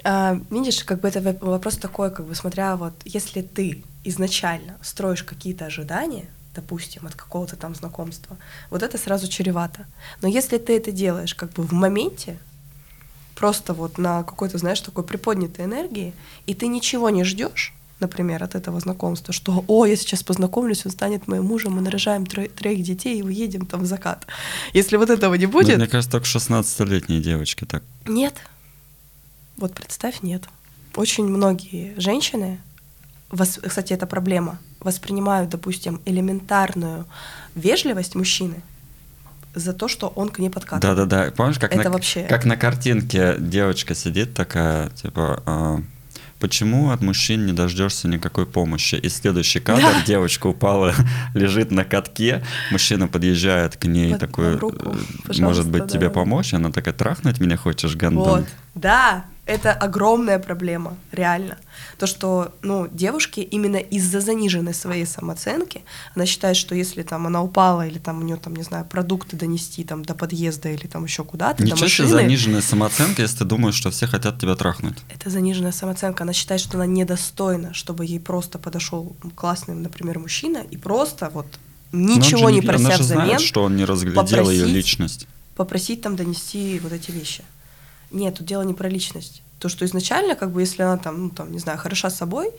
А, 0.04 0.40
видишь, 0.52 0.84
как 0.84 1.02
бы 1.02 1.08
это 1.08 1.22
вопрос 1.42 1.78
такой, 1.78 2.12
как 2.12 2.28
бы 2.28 2.36
смотря 2.36 2.76
вот, 2.76 2.94
если 3.06 3.42
ты 3.42 3.84
изначально 4.04 4.78
строишь 4.82 5.24
какие-то 5.24 5.66
ожидания, 5.66 6.28
допустим, 6.54 7.08
от 7.08 7.16
какого-то 7.16 7.56
там 7.56 7.74
знакомства, 7.74 8.38
вот 8.70 8.84
это 8.84 8.98
сразу 8.98 9.28
чревато. 9.28 9.88
Но 10.22 10.28
если 10.28 10.58
ты 10.58 10.78
это 10.78 10.92
делаешь 10.92 11.34
как 11.34 11.54
бы 11.54 11.64
в 11.64 11.72
моменте, 11.72 12.38
просто 13.36 13.74
вот 13.74 13.98
на 13.98 14.24
какой-то, 14.24 14.58
знаешь, 14.58 14.82
такой 14.82 15.04
приподнятой 15.04 15.66
энергии, 15.66 16.14
и 16.48 16.54
ты 16.54 16.68
ничего 16.68 17.10
не 17.10 17.24
ждешь, 17.24 17.74
например, 18.00 18.44
от 18.44 18.56
этого 18.56 18.80
знакомства, 18.80 19.34
что, 19.34 19.64
о, 19.68 19.86
я 19.86 19.96
сейчас 19.96 20.24
познакомлюсь, 20.24 20.86
он 20.86 20.92
станет 20.92 21.28
моим 21.28 21.46
мужем, 21.46 21.74
мы 21.74 21.82
нарожаем 21.82 22.26
троих, 22.26 22.54
троих 22.54 22.84
детей 22.84 23.20
и 23.20 23.24
уедем 23.24 23.66
там 23.66 23.82
в 23.82 23.86
закат. 23.86 24.26
Если 24.74 24.98
вот 24.98 25.10
этого 25.10 25.36
не 25.36 25.46
будет... 25.46 25.78
Ну, 25.78 25.84
мне 25.84 25.88
кажется, 25.88 26.12
только 26.12 26.28
16-летние 26.28 27.22
девочки 27.22 27.66
так. 27.66 27.84
Нет. 28.08 28.34
Вот 29.58 29.74
представь, 29.74 30.22
нет. 30.22 30.44
Очень 30.96 31.26
многие 31.26 31.94
женщины, 31.98 32.60
кстати, 33.30 33.94
это 33.94 34.08
проблема, 34.08 34.60
воспринимают, 34.80 35.50
допустим, 35.50 36.02
элементарную 36.06 37.06
вежливость 37.56 38.16
мужчины 38.16 38.62
за 39.56 39.74
то, 39.74 39.88
что 39.88 40.08
он 40.08 40.30
к 40.30 40.40
ней 40.40 40.50
подкатывает. 40.50 40.98
Да-да-да. 40.98 41.32
Помнишь, 41.32 41.58
как, 41.58 41.74
Это 41.74 41.86
на, 41.86 41.92
вообще... 41.92 42.24
как 42.24 42.46
на 42.46 42.58
картинке 42.58 43.36
девочка 43.40 43.96
сидит 43.96 44.34
такая, 44.34 44.90
типа, 44.90 45.44
э, 45.46 45.78
почему 46.40 46.92
от 46.92 47.02
мужчин 47.02 47.46
не 47.46 47.54
дождешься 47.54 48.08
никакой 48.08 48.46
помощи? 48.46 48.96
И 48.96 49.10
следующий 49.10 49.60
кадр, 49.60 49.82
да. 49.82 50.04
девочка 50.06 50.48
упала, 50.48 50.94
лежит 51.34 51.72
на 51.72 51.86
катке, 51.86 52.44
мужчина 52.72 53.08
подъезжает 53.08 53.78
к 53.78 53.86
ней, 53.86 54.12
Под, 54.12 54.20
такой, 54.20 54.58
руку, 54.58 54.96
э, 55.30 55.42
может 55.42 55.70
быть, 55.70 55.84
да, 55.84 55.88
тебе 55.88 56.08
да. 56.08 56.14
помочь? 56.14 56.54
Она 56.54 56.72
такая, 56.72 56.94
трахнуть 56.94 57.40
меня 57.40 57.58
хочешь, 57.58 57.96
гандон? 57.96 58.42
Вот, 58.42 58.46
да, 58.76 59.26
это 59.46 59.74
огромная 59.74 60.40
проблема, 60.40 60.98
реально. 61.12 61.58
То, 62.00 62.08
что 62.08 62.54
ну, 62.62 62.88
девушки 62.92 63.40
именно 63.40 63.78
из-за 63.78 64.20
заниженной 64.20 64.74
своей 64.74 65.06
самооценки, 65.06 65.84
она 66.16 66.26
считает, 66.26 66.58
что 66.58 66.74
если 66.74 67.04
там 67.04 67.28
она 67.28 67.44
упала 67.44 67.88
или 67.88 68.00
там 68.00 68.20
у 68.20 68.24
нее 68.24 68.38
там, 68.38 68.56
не 68.56 68.64
знаю, 68.64 68.86
продукты 68.86 69.36
донести 69.38 69.84
там 69.84 70.04
до 70.04 70.16
подъезда 70.16 70.70
или 70.70 70.88
там 70.88 71.06
еще 71.06 71.24
куда-то, 71.24 71.64
Ничего 71.64 71.78
до 71.78 71.84
машины. 71.84 72.10
заниженная 72.10 72.62
самооценка, 72.62 73.22
если 73.22 73.40
ты 73.40 73.46
думаешь, 73.46 73.76
что 73.76 73.92
все 73.92 74.08
хотят 74.08 74.40
тебя 74.40 74.56
трахнуть. 74.56 74.98
Это 75.10 75.30
заниженная 75.30 75.72
самооценка. 75.72 76.24
Она 76.24 76.34
считает, 76.34 76.60
что 76.60 76.78
она 76.78 76.88
недостойна, 76.88 77.74
чтобы 77.74 78.06
ей 78.06 78.20
просто 78.20 78.58
подошел 78.58 79.16
классный, 79.36 79.76
например, 79.76 80.18
мужчина 80.18 80.64
и 80.72 80.78
просто 80.78 81.30
вот 81.32 81.46
ничего 81.92 82.50
не, 82.50 82.60
не 82.60 82.62
прося 82.62 82.86
она 82.86 82.98
же 82.98 83.04
взамен. 83.04 83.26
Знает, 83.26 83.42
что 83.42 83.64
он 83.64 83.76
не 83.76 83.86
разглядел 83.86 84.24
попросить, 84.24 84.54
ее 84.54 84.66
личность. 84.66 85.28
Попросить 85.56 86.02
там 86.02 86.16
донести 86.16 86.80
вот 86.80 86.92
эти 86.92 87.12
вещи. 87.12 87.44
Нет, 88.12 88.36
тут 88.36 88.48
дело 88.48 88.62
не 88.64 88.74
про 88.74 88.90
личность. 88.90 89.42
То, 89.60 89.70
что 89.70 89.86
изначально, 89.86 90.36
как 90.36 90.52
бы, 90.52 90.62
если 90.62 90.84
она 90.84 90.98
там, 90.98 91.24
ну, 91.24 91.30
там, 91.30 91.52
не 91.52 91.60
знаю, 91.60 91.78
хороша 91.78 92.10
собой, 92.10 92.52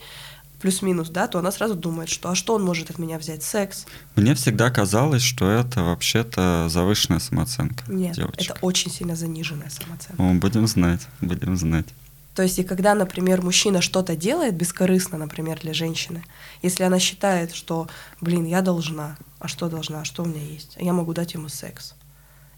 плюс-минус, 0.59 1.09
да, 1.09 1.27
то 1.27 1.39
она 1.39 1.51
сразу 1.51 1.75
думает, 1.75 2.09
что 2.09 2.29
а 2.29 2.35
что 2.35 2.55
он 2.55 2.63
может 2.63 2.89
от 2.89 2.97
меня 2.97 3.17
взять? 3.19 3.43
Секс? 3.43 3.85
Мне 4.15 4.33
всегда 4.33 4.71
казалось, 4.71 5.21
что 5.21 5.49
это 5.49 5.83
вообще-то 5.83 6.67
завышенная 6.69 7.19
самооценка 7.19 7.83
Нет, 7.87 8.15
девочек. 8.15 8.51
это 8.51 8.59
очень 8.61 8.91
сильно 8.91 9.15
заниженная 9.15 9.69
самооценка. 9.69 10.21
О, 10.21 10.33
будем 10.33 10.67
знать, 10.67 11.01
будем 11.21 11.55
знать. 11.57 11.85
То 12.33 12.43
есть, 12.43 12.59
и 12.59 12.63
когда, 12.63 12.93
например, 12.93 13.41
мужчина 13.41 13.81
что-то 13.81 14.15
делает 14.15 14.55
бескорыстно, 14.55 15.17
например, 15.17 15.59
для 15.59 15.73
женщины, 15.73 16.23
если 16.61 16.83
она 16.83 16.99
считает, 16.99 17.53
что, 17.53 17.87
блин, 18.21 18.45
я 18.45 18.61
должна, 18.61 19.17
а 19.39 19.47
что 19.47 19.69
должна, 19.69 20.01
а 20.01 20.05
что 20.05 20.21
у 20.21 20.27
меня 20.27 20.43
есть, 20.43 20.77
я 20.79 20.93
могу 20.93 21.13
дать 21.13 21.33
ему 21.33 21.49
секс. 21.49 21.95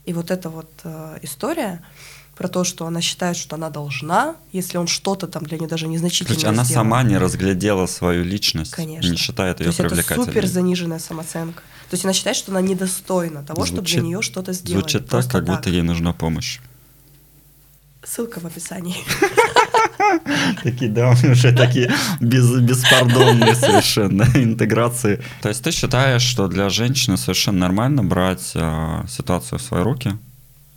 И 0.03 0.11
вот 0.11 0.31
эта 0.31 0.49
вот 0.49 0.69
э, 0.83 1.19
история 1.21 1.81
про 2.39 2.47
то, 2.47 2.63
что 2.63 2.87
она 2.87 3.01
считает, 3.01 3.35
что 3.35 3.57
она 3.57 3.69
должна, 3.69 4.37
если 4.53 4.77
он 4.77 4.87
что-то 4.87 5.27
там 5.27 5.43
для 5.43 5.57
нее 5.59 5.67
даже 5.67 5.87
незначительно 5.89 6.29
Короче, 6.37 6.47
она 6.47 6.63
сделал. 6.63 6.83
сама 6.85 7.03
не 7.03 7.17
разглядела 7.17 7.85
свою 7.85 8.23
личность, 8.23 8.71
Конечно. 8.71 9.11
не 9.11 9.17
считает 9.17 9.57
То 9.57 9.63
ее 9.63 9.67
есть 9.67 9.79
это 9.81 9.89
привлекательной. 9.89 10.25
супер 10.25 10.47
заниженная 10.47 10.99
самооценка. 10.99 11.61
То 11.89 11.95
есть 11.95 12.05
она 12.05 12.13
считает, 12.13 12.37
что 12.37 12.51
она 12.53 12.61
недостойна 12.61 13.43
того, 13.43 13.65
чтобы 13.65 13.81
для 13.81 13.91
Звучит- 13.99 14.03
нее 14.03 14.21
что-то 14.21 14.53
сделать. 14.53 14.83
Звучит 14.89 15.01
так, 15.01 15.09
Просто 15.09 15.31
как 15.33 15.45
будто 15.45 15.69
ей 15.69 15.81
нужна 15.81 16.13
помощь. 16.13 16.59
Ссылка 18.05 18.39
в 18.39 18.45
описании. 18.45 18.95
Такие, 20.63 20.89
да, 20.89 21.09
уже 21.11 21.51
такие 21.53 21.91
без, 22.21 22.49
беспардонные 22.61 23.53
совершенно 23.53 24.23
интеграции. 24.35 25.21
То 25.41 25.49
есть 25.49 25.61
ты 25.61 25.71
считаешь, 25.71 26.21
что 26.21 26.47
для 26.47 26.69
женщины 26.69 27.17
совершенно 27.17 27.59
нормально 27.59 28.03
брать 28.03 28.53
а, 28.55 29.05
ситуацию 29.09 29.59
в 29.59 29.61
свои 29.61 29.83
руки, 29.83 30.17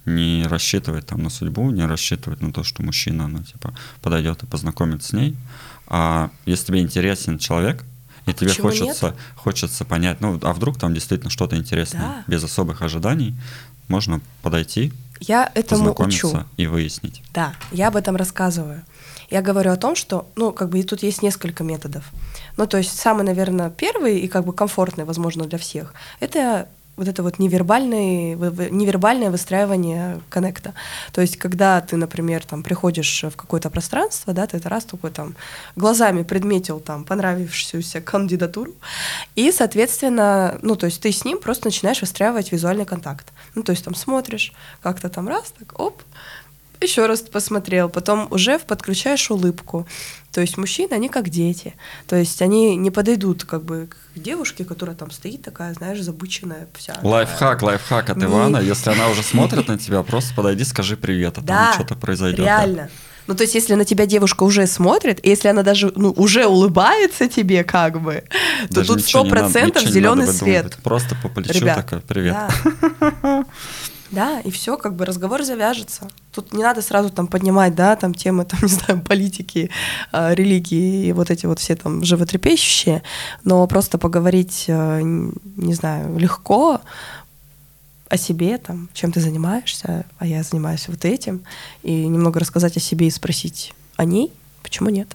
не 0.05 0.45
рассчитывать 0.49 1.07
там 1.07 1.23
на 1.23 1.31
судьбу, 1.31 1.71
не 1.71 1.85
рассчитывать 1.87 2.41
на 2.41 2.53
то, 2.53 2.65
что 2.65 2.83
мужчина, 2.83 3.29
ну, 3.29 3.43
типа, 3.43 3.73
подойдет 4.01 4.43
и 4.43 4.47
познакомит 4.47 5.03
с 5.05 5.13
ней. 5.13 5.37
А 5.87 6.31
если 6.47 6.67
тебе 6.67 6.81
интересен 6.81 7.39
человек, 7.39 7.85
и 8.27 8.33
тебе 8.33 8.51
почему 8.51 8.69
хочется, 8.69 9.15
хочется 9.37 9.85
понять, 9.85 10.21
ну, 10.21 10.39
а 10.43 10.53
вдруг 10.53 10.79
там 10.79 10.95
действительно 10.95 11.31
что-то 11.31 11.57
интересное, 11.57 12.01
Да. 12.01 12.25
без 12.27 12.43
особых 12.45 12.83
ожиданий, 12.83 13.35
можно 13.89 14.21
подойти, 14.43 14.93
Я 15.21 15.51
этому 15.55 15.81
познакомиться 15.95 16.27
учу. 16.27 16.45
и 16.57 16.67
выяснить. 16.67 17.23
Да, 17.35 17.55
я 17.73 17.89
об 17.89 17.97
этом 17.97 18.17
рассказываю. 18.17 18.83
Я 19.31 19.41
говорю 19.43 19.73
о 19.73 19.77
том, 19.77 19.97
что, 19.97 20.31
ну, 20.37 20.53
как 20.53 20.69
бы 20.69 20.79
и 20.81 20.83
тут 20.83 21.03
есть 21.03 21.23
несколько 21.23 21.65
методов. 21.65 22.05
Ну, 22.57 22.67
то 22.67 22.77
есть 22.79 22.99
самый, 22.99 23.25
наверное, 23.25 23.71
первый 23.71 24.19
и 24.21 24.29
как 24.29 24.45
бы 24.45 24.53
комфортный, 24.53 25.05
возможно, 25.05 25.45
для 25.47 25.59
всех, 25.59 25.95
это 26.21 26.69
вот 26.97 27.09
это 27.09 27.23
вот 27.23 27.39
невербальное, 27.39 28.37
невербальное 28.37 29.31
выстраивание 29.31 30.21
коннекта. 30.29 30.75
То 31.13 31.21
есть, 31.21 31.37
когда 31.37 31.81
ты, 31.81 31.97
например, 31.97 32.45
там 32.45 32.63
приходишь 32.63 33.25
в 33.25 33.35
какое-то 33.37 33.71
пространство, 33.71 34.33
да, 34.33 34.47
ты 34.47 34.59
это 34.59 34.69
раз 34.69 34.85
такой 34.85 35.11
там 35.11 35.35
глазами 35.75 36.23
предметил 36.23 36.81
там 36.81 37.05
понравившуюся 37.05 38.01
кандидатуру, 38.01 38.73
и, 39.35 39.51
соответственно, 39.53 40.59
ну, 40.63 40.77
то 40.77 40.87
есть 40.87 41.01
ты 41.01 41.11
с 41.11 41.25
ним 41.25 41.39
просто 41.39 41.67
начинаешь 41.67 42.01
выстраивать 42.01 42.53
визуальный 42.53 42.85
контакт. 42.85 43.33
Ну, 43.55 43.63
то 43.63 43.73
есть 43.73 43.85
там 43.85 43.95
смотришь, 43.95 44.53
как-то 44.83 45.09
там 45.09 45.29
раз, 45.29 45.53
так, 45.59 45.79
оп, 45.81 46.03
еще 46.83 47.07
раз 47.07 47.21
посмотрел, 47.21 47.89
потом 47.89 48.27
уже 48.31 48.59
подключаешь 48.59 49.31
улыбку. 49.31 49.87
То 50.33 50.41
есть 50.41 50.57
мужчины, 50.57 50.95
они 50.95 51.09
как 51.09 51.29
дети. 51.29 51.75
То 52.07 52.17
есть 52.17 52.41
они 52.41 52.75
не 52.77 52.91
подойдут 52.91 53.45
как 53.45 53.62
бы 53.65 53.89
к 54.15 54.19
девушке, 54.19 54.65
которая 54.65 54.97
там 54.97 55.11
стоит 55.11 55.43
такая, 55.43 55.75
знаешь, 55.75 56.01
забыченная 56.01 56.69
вся. 56.75 56.99
Лайфхак, 57.03 57.62
лайфхак 57.62 58.11
от 58.11 58.17
Не. 58.17 58.25
Ивана. 58.25 58.57
Если 58.57 58.91
она 58.91 59.09
уже 59.09 59.23
смотрит 59.23 59.69
на 59.69 59.79
тебя, 59.79 60.03
просто 60.03 60.35
подойди, 60.35 60.65
скажи 60.65 60.97
привет, 60.97 61.37
а 61.39 61.43
Да, 61.43 61.65
там 61.67 61.75
что-то 61.75 61.95
произойдет. 61.97 62.47
да. 62.47 62.65
реально. 62.65 62.89
Ну, 63.29 63.35
то 63.37 63.45
есть, 63.45 63.55
если 63.55 63.75
на 63.75 63.85
тебя 63.85 64.07
девушка 64.07 64.43
уже 64.43 64.67
смотрит, 64.67 65.25
если 65.25 65.47
она 65.49 65.62
даже 65.62 65.93
ну, 65.95 66.11
уже 66.11 66.47
улыбается 66.47 67.29
тебе, 67.29 67.62
как 67.62 68.01
бы, 68.01 68.25
то 68.69 68.75
Даже 68.77 68.89
тут 68.89 68.99
ничего 68.99 69.21
сто 69.21 69.31
процентов 69.31 69.85
зеленый 69.85 70.27
свет. 70.27 70.77
Просто 70.83 71.15
по 71.23 71.29
плечу 71.29 71.61
Ребят, 71.61 71.77
такая, 71.77 72.01
привет. 72.01 72.35
Да. 72.35 73.45
Да, 74.12 74.40
и 74.40 74.50
все, 74.50 74.76
как 74.76 74.95
бы 74.95 75.07
разговор 75.07 75.42
завяжется. 75.42 76.07
Тут 76.33 76.52
не 76.52 76.62
надо 76.62 76.83
сразу 76.83 77.09
там 77.09 77.26
поднимать, 77.26 77.75
да, 77.75 77.97
там 77.97 78.12
темы, 78.12 78.45
там, 78.49 78.61
не 78.62 78.69
знаю, 78.69 79.00
политики, 79.00 79.71
э, 80.12 80.35
религии 80.35 81.07
и 81.07 81.12
вот 81.12 81.31
эти 81.31 81.47
вот 81.47 81.59
все 81.59 81.75
там 81.75 82.04
животрепещущие, 82.04 83.02
но 83.42 83.66
просто 83.66 83.97
поговорить, 83.97 84.66
э, 84.69 85.00
не 85.02 85.75
знаю, 85.75 86.16
легко 86.19 86.83
о 88.11 88.16
себе, 88.19 88.59
там, 88.59 88.90
чем 88.92 89.11
ты 89.11 89.21
занимаешься, 89.21 90.04
а 90.19 90.26
я 90.26 90.42
занимаюсь 90.42 90.87
вот 90.88 91.07
этим, 91.07 91.42
и 91.83 92.07
немного 92.07 92.38
рассказать 92.38 92.76
о 92.76 92.81
себе 92.81 93.07
и 93.07 93.11
спросить 93.11 93.73
о 93.97 94.04
ней, 94.04 94.31
почему 94.62 94.90
нет? 94.90 95.09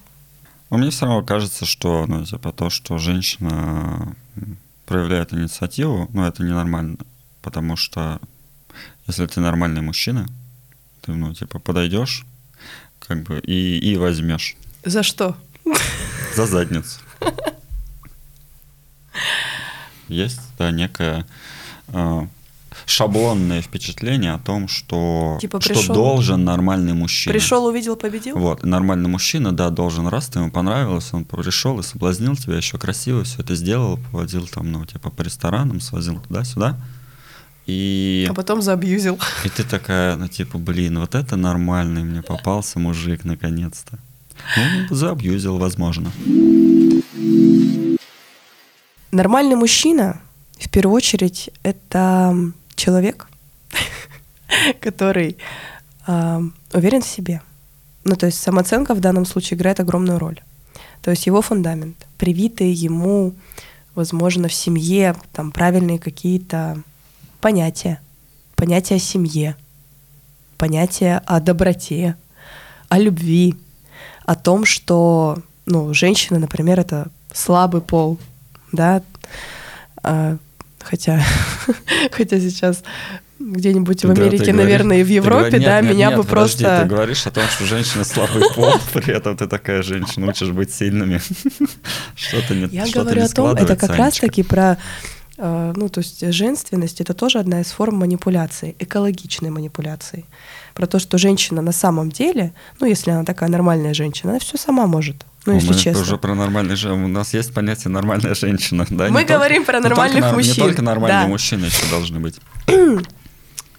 Но 0.72 0.78
мне 0.78 0.90
все 0.90 1.06
равно 1.06 1.24
кажется, 1.24 1.66
что, 1.66 2.06
ну, 2.08 2.26
типа, 2.26 2.52
то, 2.52 2.72
что 2.72 2.98
женщина 2.98 4.16
проявляет 4.88 5.34
инициативу, 5.34 6.10
ну, 6.12 6.24
это 6.24 6.44
ненормально. 6.44 6.98
Потому 7.42 7.76
что 7.76 8.20
если 9.08 9.26
ты 9.26 9.40
нормальный 9.40 9.82
мужчина, 9.82 10.28
ты, 11.02 11.12
ну, 11.14 11.34
типа, 11.34 11.60
подойдешь, 11.60 12.26
как 13.00 13.24
бы, 13.24 13.40
и, 13.40 13.80
и 13.80 13.96
возьмешь 13.98 14.56
За 14.84 15.04
что? 15.04 15.36
за 16.36 16.46
задницу. 16.46 17.00
Есть, 20.08 20.40
да, 20.58 20.72
некое 20.72 21.26
э, 21.90 22.28
шаблонное 22.86 23.62
впечатление 23.62 24.34
о 24.34 24.40
том, 24.40 24.68
что, 24.70 25.38
Типа 25.42 25.60
что 25.60 25.74
пришел- 25.74 25.96
должен 25.96 26.46
нормальный 26.46 26.94
мужчина. 26.94 27.34
Пришел, 27.34 27.66
увидел, 27.66 27.98
победил? 27.98 28.38
Вот, 28.38 28.64
нормальный 28.64 29.10
мужчина, 29.10 29.52
да, 29.52 29.70
должен 29.70 30.08
раз, 30.08 30.28
ты 30.30 30.40
ему 30.40 30.50
понравилось, 30.52 31.10
он 31.14 31.26
пришел 31.26 31.80
и 31.80 31.84
соблазнил 31.84 32.36
тебя, 32.38 32.56
еще 32.56 32.78
красиво 32.78 33.24
все 33.26 33.42
это 33.42 33.56
сделал, 33.56 34.00
поводил 34.12 34.48
там, 34.48 34.72
ну, 34.72 34.86
типа, 34.86 35.10
по 35.10 35.22
ресторанам, 35.24 35.82
свозил 35.82 36.22
туда-сюда. 36.22 36.80
И, 37.68 38.26
А 38.30 38.34
потом 38.34 38.62
заабьюзил. 38.62 39.20
и 39.44 39.50
ты 39.50 39.64
такая, 39.64 40.16
ну, 40.16 40.28
типа, 40.30 40.58
блин, 40.58 41.00
вот 41.00 41.16
это 41.16 41.36
нормальный 41.36 42.04
мне 42.04 42.22
попался 42.22 42.80
мужик, 42.80 43.26
наконец-то. 43.26 44.00
Ну, 44.56 44.96
заабьюзил, 44.96 45.58
возможно. 45.58 46.12
Нормальный 49.12 49.56
мужчина, 49.56 50.22
в 50.58 50.70
первую 50.70 50.96
очередь, 50.96 51.50
это 51.64 52.36
человек, 52.76 53.28
который 54.80 55.38
а, 56.06 56.42
уверен 56.74 57.02
в 57.02 57.08
себе. 57.08 57.42
Ну, 58.06 58.16
то 58.16 58.28
есть 58.28 58.42
самооценка 58.42 58.94
в 58.94 59.02
данном 59.02 59.26
случае 59.26 59.58
играет 59.58 59.82
огромную 59.82 60.20
роль. 60.20 60.40
То 61.02 61.12
есть 61.12 61.26
его 61.26 61.42
фундамент, 61.42 61.98
привитые 62.18 62.72
ему, 62.72 63.36
возможно, 63.96 64.48
в 64.48 64.54
семье 64.54 65.16
там 65.34 65.52
правильные 65.52 66.00
какие-то 66.00 66.82
понятия, 67.42 68.00
понятия 68.56 68.96
о 68.96 69.00
семье, 69.00 69.56
понятия 70.58 71.22
о 71.26 71.40
доброте, 71.40 72.16
о 72.90 73.00
любви, 73.00 73.56
о 74.26 74.36
том, 74.36 74.66
что, 74.66 75.38
ну, 75.66 75.94
женщина, 75.94 76.40
например, 76.40 76.80
это 76.80 77.08
слабый 77.34 77.82
пол, 77.82 78.20
да, 78.72 79.02
А, 80.04 80.38
хотя, 80.80 81.22
хотя 82.12 82.40
сейчас 82.40 82.84
где-нибудь 83.40 84.04
в 84.04 84.08
Да, 84.14 84.22
Америке, 84.22 84.38
говоришь- 84.52 84.56
наверное, 84.56 84.98
и 84.98 85.04
в 85.04 85.10
Европе, 85.10 85.50
говоришь, 85.50 85.66
да, 85.66 85.82
нет, 85.82 85.92
меня 85.94 86.08
нет, 86.10 86.18
бы 86.18 86.24
нет, 86.24 86.30
подожди, 86.30 86.64
просто... 86.64 86.82
Ты 86.84 86.90
говоришь 86.90 87.28
о 87.28 87.32
том, 87.32 87.44
что 87.46 87.66
женщина 87.66 88.04
слабый 88.04 88.44
пол, 88.56 88.74
при 88.94 89.14
этом 89.14 89.38
ты 89.38 89.48
такая 89.48 89.84
женщина, 89.84 90.28
учишь 90.28 90.50
быть 90.50 90.74
сильными. 90.74 91.22
Что-то 92.16 92.56
не 92.56 92.68
Я 92.76 92.88
говорю 92.88 93.20
не 93.22 93.26
о 93.26 93.30
том, 93.30 93.50
это 93.56 93.76
как 93.76 93.92
раз 93.92 94.00
Анечка. 94.00 94.28
таки 94.28 94.44
про, 94.44 94.78
ну, 95.38 95.88
то 95.90 96.00
есть 96.00 96.32
женственность, 96.34 97.00
это 97.02 97.14
тоже 97.14 97.40
одна 97.40 97.62
из 97.62 97.68
форм 97.68 97.98
манипуляции, 97.98 98.76
экологичной 98.80 99.50
манипуляции. 99.52 100.26
Про 100.74 100.88
то, 100.88 101.00
что 101.00 101.18
женщина 101.18 101.62
на 101.62 101.72
самом 101.72 102.10
деле, 102.12 102.54
ну, 102.80 102.88
если 102.88 103.12
она 103.12 103.24
такая 103.24 103.50
нормальная 103.50 103.94
женщина, 103.94 104.32
она 104.32 104.40
все 104.40 104.58
сама 104.58 104.88
может. 104.88 105.16
Ну, 105.46 105.54
Ну, 105.54 105.60
если 105.60 105.74
мы 105.74 105.80
честно. 105.80 106.02
уже 106.02 106.18
про 106.18 106.36
нормальных 106.36 106.76
женщин. 106.78 107.04
У 107.06 107.08
нас 107.08 107.34
есть 107.34 107.54
понятие 107.54 107.92
нормальная 107.92 108.36
женщина. 108.36 108.86
Да? 108.90 109.06
Мы 109.06 109.10
Не 109.10 109.14
только- 109.20 109.34
говорим 109.36 109.64
про 109.64 109.78
не 109.78 109.84
только 109.84 109.90
нормальных 109.96 110.22
нар- 110.22 110.36
мужчин, 110.36 110.54
Не 110.54 110.60
только 110.60 110.82
нормальные 110.82 111.22
да. 111.24 111.28
мужчины 111.28 111.66
еще 111.66 111.86
должны 111.90 112.20
быть. 112.20 112.36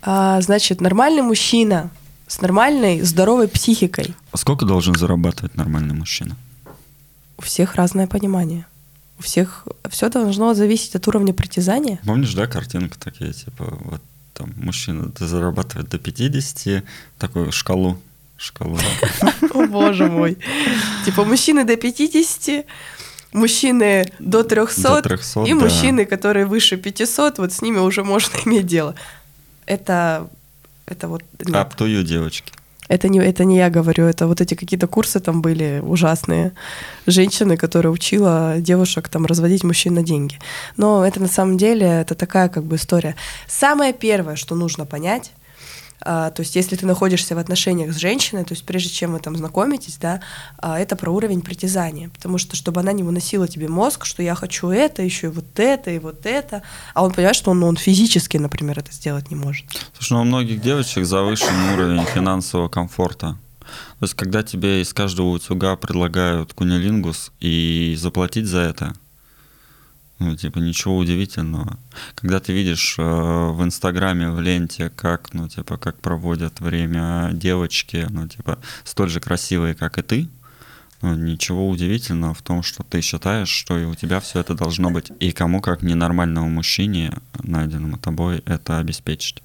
А, 0.02 0.40
значит, 0.40 0.80
нормальный 0.80 1.22
мужчина 1.22 1.90
с 2.28 2.40
нормальной, 2.40 3.00
здоровой 3.02 3.48
психикой. 3.48 4.14
А 4.32 4.36
сколько 4.36 4.64
должен 4.64 4.94
зарабатывать 4.94 5.56
нормальный 5.56 5.94
мужчина? 5.94 6.36
У 7.36 7.42
всех 7.42 7.74
разное 7.74 8.06
понимание. 8.06 8.64
У 9.18 9.22
всех 9.22 9.66
все 9.90 10.08
должно 10.08 10.54
зависеть 10.54 10.94
от 10.94 11.08
уровня 11.08 11.34
притязания. 11.34 11.98
Помнишь, 12.04 12.34
да, 12.34 12.46
картинка 12.46 12.98
такие, 12.98 13.32
типа, 13.32 13.76
вот 13.80 14.00
там 14.32 14.52
мужчина 14.56 15.10
зарабатывает 15.18 15.88
до 15.88 15.98
50, 15.98 16.84
такую 17.18 17.50
шкалу, 17.50 18.00
шкалу. 18.36 18.78
О, 19.54 19.66
боже 19.66 20.06
мой. 20.06 20.38
Типа 21.04 21.24
мужчины 21.24 21.64
до 21.64 21.76
50, 21.76 22.64
мужчины 23.32 24.06
до 24.20 24.44
300, 24.44 24.82
До 24.82 25.02
300, 25.02 25.44
и 25.44 25.48
да. 25.48 25.54
мужчины, 25.56 26.04
которые 26.04 26.46
выше 26.46 26.76
500, 26.76 27.38
вот 27.38 27.52
с 27.52 27.62
ними 27.62 27.78
уже 27.78 28.04
можно 28.04 28.36
иметь 28.44 28.66
дело. 28.66 28.94
Это, 29.66 30.28
это 30.86 31.08
вот... 31.08 31.22
нет. 31.38 31.48
Up 31.48 31.76
to 31.76 31.86
you, 31.86 32.02
девочки. 32.04 32.52
Это 32.88 33.08
не, 33.08 33.20
это 33.20 33.44
не 33.44 33.56
я 33.56 33.70
говорю, 33.70 34.04
это 34.04 34.26
вот 34.26 34.40
эти 34.40 34.54
какие-то 34.54 34.86
курсы 34.86 35.20
там 35.20 35.42
были 35.42 35.80
ужасные. 35.84 36.52
Женщины, 37.06 37.56
которые 37.56 37.92
учила 37.92 38.56
девушек 38.58 39.08
там 39.08 39.26
разводить 39.26 39.64
мужчин 39.64 39.94
на 39.94 40.02
деньги. 40.02 40.38
Но 40.76 41.06
это 41.06 41.20
на 41.20 41.28
самом 41.28 41.56
деле, 41.58 41.86
это 41.86 42.14
такая 42.14 42.48
как 42.48 42.64
бы 42.64 42.76
история. 42.76 43.14
Самое 43.46 43.92
первое, 43.92 44.36
что 44.36 44.54
нужно 44.54 44.86
понять, 44.86 45.32
а, 46.00 46.30
то 46.30 46.42
есть, 46.42 46.56
если 46.56 46.76
ты 46.76 46.86
находишься 46.86 47.34
в 47.34 47.38
отношениях 47.38 47.92
с 47.92 47.96
женщиной, 47.96 48.44
то 48.44 48.54
есть, 48.54 48.64
прежде 48.64 48.90
чем 48.90 49.12
вы 49.12 49.20
там 49.20 49.36
знакомитесь, 49.36 49.96
да, 49.96 50.20
а, 50.58 50.78
это 50.78 50.96
про 50.96 51.10
уровень 51.10 51.40
притязания. 51.40 52.08
Потому 52.10 52.38
что, 52.38 52.56
чтобы 52.56 52.80
она 52.80 52.92
не 52.92 53.02
выносила 53.02 53.48
тебе 53.48 53.68
мозг, 53.68 54.04
что 54.04 54.22
я 54.22 54.34
хочу 54.34 54.68
это, 54.68 55.02
еще 55.02 55.28
и 55.28 55.30
вот 55.30 55.58
это, 55.58 55.90
и 55.90 55.98
вот 55.98 56.26
это, 56.26 56.62
а 56.94 57.04
он 57.04 57.12
понимает, 57.12 57.36
что 57.36 57.50
он, 57.50 57.62
он 57.62 57.76
физически, 57.76 58.36
например, 58.36 58.78
это 58.78 58.92
сделать 58.92 59.30
не 59.30 59.36
может. 59.36 59.64
Слушай, 59.94 60.12
ну 60.12 60.20
у 60.22 60.24
многих 60.24 60.60
девочек 60.60 61.04
завышенный 61.04 61.74
уровень 61.74 62.04
финансового 62.04 62.68
комфорта. 62.68 63.36
То 63.98 64.04
есть, 64.04 64.14
когда 64.14 64.42
тебе 64.42 64.80
из 64.80 64.94
каждого 64.94 65.28
утюга 65.28 65.76
предлагают 65.76 66.54
кунилингус 66.54 67.32
и 67.40 67.96
заплатить 67.98 68.46
за 68.46 68.60
это– 68.60 68.94
ну, 70.18 70.36
типа, 70.36 70.58
ничего 70.58 70.96
удивительного. 70.96 71.78
Когда 72.14 72.40
ты 72.40 72.52
видишь 72.52 72.96
э, 72.98 73.02
в 73.02 73.62
Инстаграме, 73.62 74.30
в 74.30 74.40
ленте, 74.40 74.90
как, 74.90 75.32
ну, 75.32 75.48
типа, 75.48 75.76
как 75.76 76.00
проводят 76.00 76.60
время 76.60 77.30
девочки, 77.32 78.06
ну, 78.10 78.26
типа, 78.26 78.58
столь 78.84 79.10
же 79.10 79.20
красивые, 79.20 79.74
как 79.74 79.98
и 79.98 80.02
ты, 80.02 80.28
ну, 81.02 81.14
ничего 81.14 81.68
удивительного 81.68 82.34
в 82.34 82.42
том, 82.42 82.62
что 82.62 82.82
ты 82.82 83.00
считаешь, 83.00 83.48
что 83.48 83.78
и 83.78 83.84
у 83.84 83.94
тебя 83.94 84.18
все 84.18 84.40
это 84.40 84.54
должно 84.54 84.90
быть. 84.90 85.12
И 85.20 85.30
кому, 85.30 85.60
как 85.60 85.82
ненормальному 85.82 86.48
мужчине, 86.48 87.12
найденному 87.42 87.98
тобой, 87.98 88.42
это 88.46 88.78
обеспечить. 88.78 89.42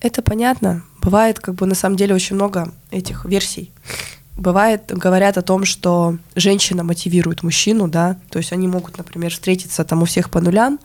Это 0.00 0.20
понятно. 0.20 0.84
Бывает, 1.00 1.38
как 1.38 1.54
бы, 1.54 1.64
на 1.64 1.74
самом 1.74 1.96
деле, 1.96 2.14
очень 2.14 2.36
много 2.36 2.74
этих 2.90 3.24
версий. 3.24 3.72
Бывает, 4.36 4.82
говорят 4.88 5.38
о 5.38 5.42
том, 5.42 5.64
что 5.64 6.18
женщина 6.34 6.82
мотивирует 6.82 7.44
мужчину, 7.44 7.86
да, 7.86 8.16
то 8.30 8.38
есть 8.40 8.52
они 8.52 8.66
могут, 8.66 8.98
например, 8.98 9.30
встретиться 9.30 9.84
там 9.84 10.02
у 10.02 10.06
всех 10.06 10.28
по 10.28 10.40
нулям, 10.40 10.80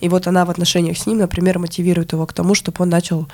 и 0.00 0.08
вот 0.10 0.26
она 0.26 0.44
в 0.44 0.50
отношениях 0.50 0.98
с 0.98 1.06
ним, 1.06 1.18
например, 1.18 1.58
мотивирует 1.58 2.12
его 2.12 2.26
к 2.26 2.34
тому, 2.34 2.54
чтобы 2.54 2.76
он 2.82 2.90
начал 2.90 3.26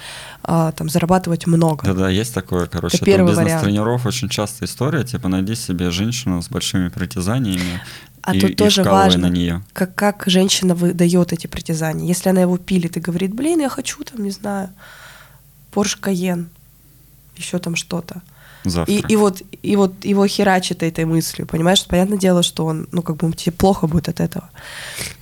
а, 0.44 0.70
там 0.70 0.88
зарабатывать 0.88 1.49
много. 1.49 1.85
Да-да, 1.85 2.08
есть 2.08 2.32
такое, 2.32 2.66
короче, 2.66 2.99
это, 2.99 3.11
это 3.11 3.25
бизнес-тренеров 3.25 4.06
очень 4.06 4.28
частая 4.28 4.68
история, 4.68 5.02
типа 5.02 5.26
найди 5.28 5.56
себе 5.56 5.90
женщину 5.90 6.40
с 6.40 6.49
большими 6.49 6.88
притязаниями, 6.88 7.82
а 8.23 8.37
и, 8.37 8.40
тут 8.40 8.56
тоже 8.56 8.85
важно, 8.85 9.28
на 9.28 9.32
нее. 9.32 9.64
Как, 9.73 9.96
как 9.96 10.25
женщина 10.26 10.76
выдает 10.76 11.32
эти 11.32 11.49
притязания. 11.49 12.06
Если 12.06 12.28
она 12.28 12.40
его 12.40 12.56
пилит 12.56 12.96
и 12.96 13.00
говорит, 13.00 13.35
блин, 13.35 13.61
я 13.61 13.68
хочу 13.68 14.04
там, 14.04 14.23
не 14.23 14.30
знаю, 14.30 14.70
Porsche 15.73 16.00
Cayenne, 16.00 16.46
еще 17.37 17.58
там 17.58 17.75
что-то. 17.75 18.23
Завтра. 18.68 18.94
И, 18.94 19.04
и, 19.08 19.16
вот, 19.16 19.42
и 19.62 19.76
вот 19.76 20.04
его 20.04 20.26
херачит 20.26 20.82
этой 20.82 21.04
мыслью, 21.04 21.46
понимаешь? 21.46 21.85
Понятное 21.87 22.18
дело, 22.18 22.42
что 22.42 22.66
он, 22.66 22.88
ну, 22.92 23.02
как 23.02 23.16
бы 23.16 23.32
тебе 23.32 23.52
плохо 23.52 23.87
будет 23.87 24.08
от 24.08 24.20
этого. 24.20 24.50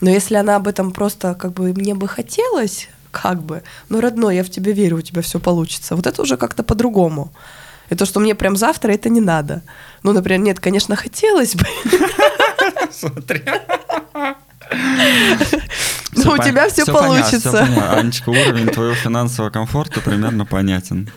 Но 0.00 0.10
если 0.10 0.36
она 0.36 0.56
об 0.56 0.66
этом 0.66 0.92
просто, 0.92 1.34
как 1.34 1.52
бы, 1.52 1.72
мне 1.72 1.94
бы 1.94 2.08
хотелось, 2.08 2.88
как 3.10 3.42
бы, 3.42 3.62
ну, 3.88 4.00
родной, 4.00 4.36
я 4.36 4.44
в 4.44 4.50
тебя 4.50 4.72
верю, 4.72 4.98
у 4.98 5.02
тебя 5.02 5.22
все 5.22 5.38
получится. 5.38 5.96
Вот 5.96 6.06
это 6.06 6.22
уже 6.22 6.36
как-то 6.36 6.62
по-другому. 6.62 7.32
И 7.90 7.94
то, 7.94 8.06
что 8.06 8.20
мне 8.20 8.34
прям 8.34 8.56
завтра, 8.56 8.92
это 8.92 9.08
не 9.08 9.20
надо. 9.20 9.62
Ну, 10.02 10.12
например, 10.12 10.40
нет, 10.40 10.60
конечно, 10.60 10.96
хотелось 10.96 11.54
бы. 11.54 11.66
Смотри. 12.90 13.42
Но 16.16 16.32
у 16.32 16.38
тебя 16.38 16.68
все 16.68 16.86
получится. 16.86 17.68
Анечка, 17.92 18.30
уровень 18.30 18.68
твоего 18.68 18.94
финансового 18.94 19.50
комфорта 19.50 20.00
примерно 20.00 20.46
понятен. 20.46 21.10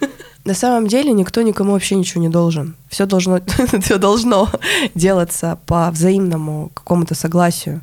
На 0.47 0.53
самом 0.53 0.87
деле 0.87 1.11
никто 1.11 1.41
никому 1.41 1.73
вообще 1.73 1.95
ничего 1.95 2.21
не 2.21 2.29
должен. 2.29 2.77
Все 2.87 3.05
должно, 3.05 3.41
все 3.81 3.97
должно 3.97 4.49
делаться 4.95 5.59
по 5.65 5.91
взаимному 5.91 6.71
какому-то 6.73 7.15
согласию. 7.15 7.81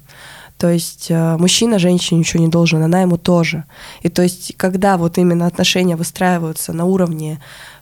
То 0.57 0.71
есть 0.71 1.11
э, 1.11 1.37
мужчина 1.37 1.79
женщине 1.79 2.21
ничего 2.21 2.43
не 2.43 2.49
должен, 2.49 2.83
она 2.83 3.03
ему 3.03 3.19
тоже. 3.19 3.65
И 4.01 4.09
то 4.09 4.23
есть 4.23 4.55
когда 4.57 4.97
вот 4.97 5.19
именно 5.19 5.47
отношения 5.47 5.95
выстраиваются 5.95 6.73
на 6.73 6.87
уровне, 6.87 7.39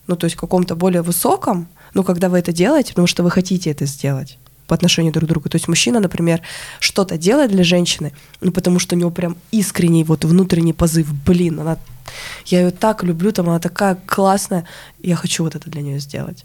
ну 0.09 0.17
то 0.17 0.25
есть 0.25 0.35
каком-то 0.35 0.75
более 0.75 1.03
высоком, 1.03 1.69
ну 1.95 2.03
когда 2.03 2.29
вы 2.29 2.41
это 2.41 2.53
делаете, 2.53 2.89
потому 2.89 3.07
что 3.07 3.23
вы 3.23 3.31
хотите 3.31 3.71
это 3.71 3.87
сделать, 3.87 4.37
по 4.67 4.75
отношению 4.75 5.13
друг 5.13 5.29
к 5.29 5.29
другу. 5.29 5.49
То 5.49 5.57
есть 5.57 5.69
мужчина, 5.69 6.01
например, 6.01 6.41
что-то 6.81 7.19
делает 7.19 7.51
для 7.51 7.65
женщины, 7.65 8.13
ну 8.41 8.53
потому 8.53 8.79
что 8.79 8.95
у 8.97 8.99
него 8.99 9.11
прям 9.11 9.37
искренний 9.51 10.05
вот 10.05 10.25
внутренний 10.25 10.73
позыв, 10.73 11.13
блин, 11.27 11.61
она, 11.61 11.79
я 12.47 12.61
ее 12.61 12.71
так 12.71 13.03
люблю, 13.03 13.33
там 13.33 13.49
она 13.49 13.59
такая 13.59 13.97
классная, 14.07 14.65
я 15.03 15.17
хочу 15.17 15.45
вот 15.45 15.55
это 15.55 15.71
для 15.71 15.83
нее 15.83 15.99
сделать. 15.99 16.45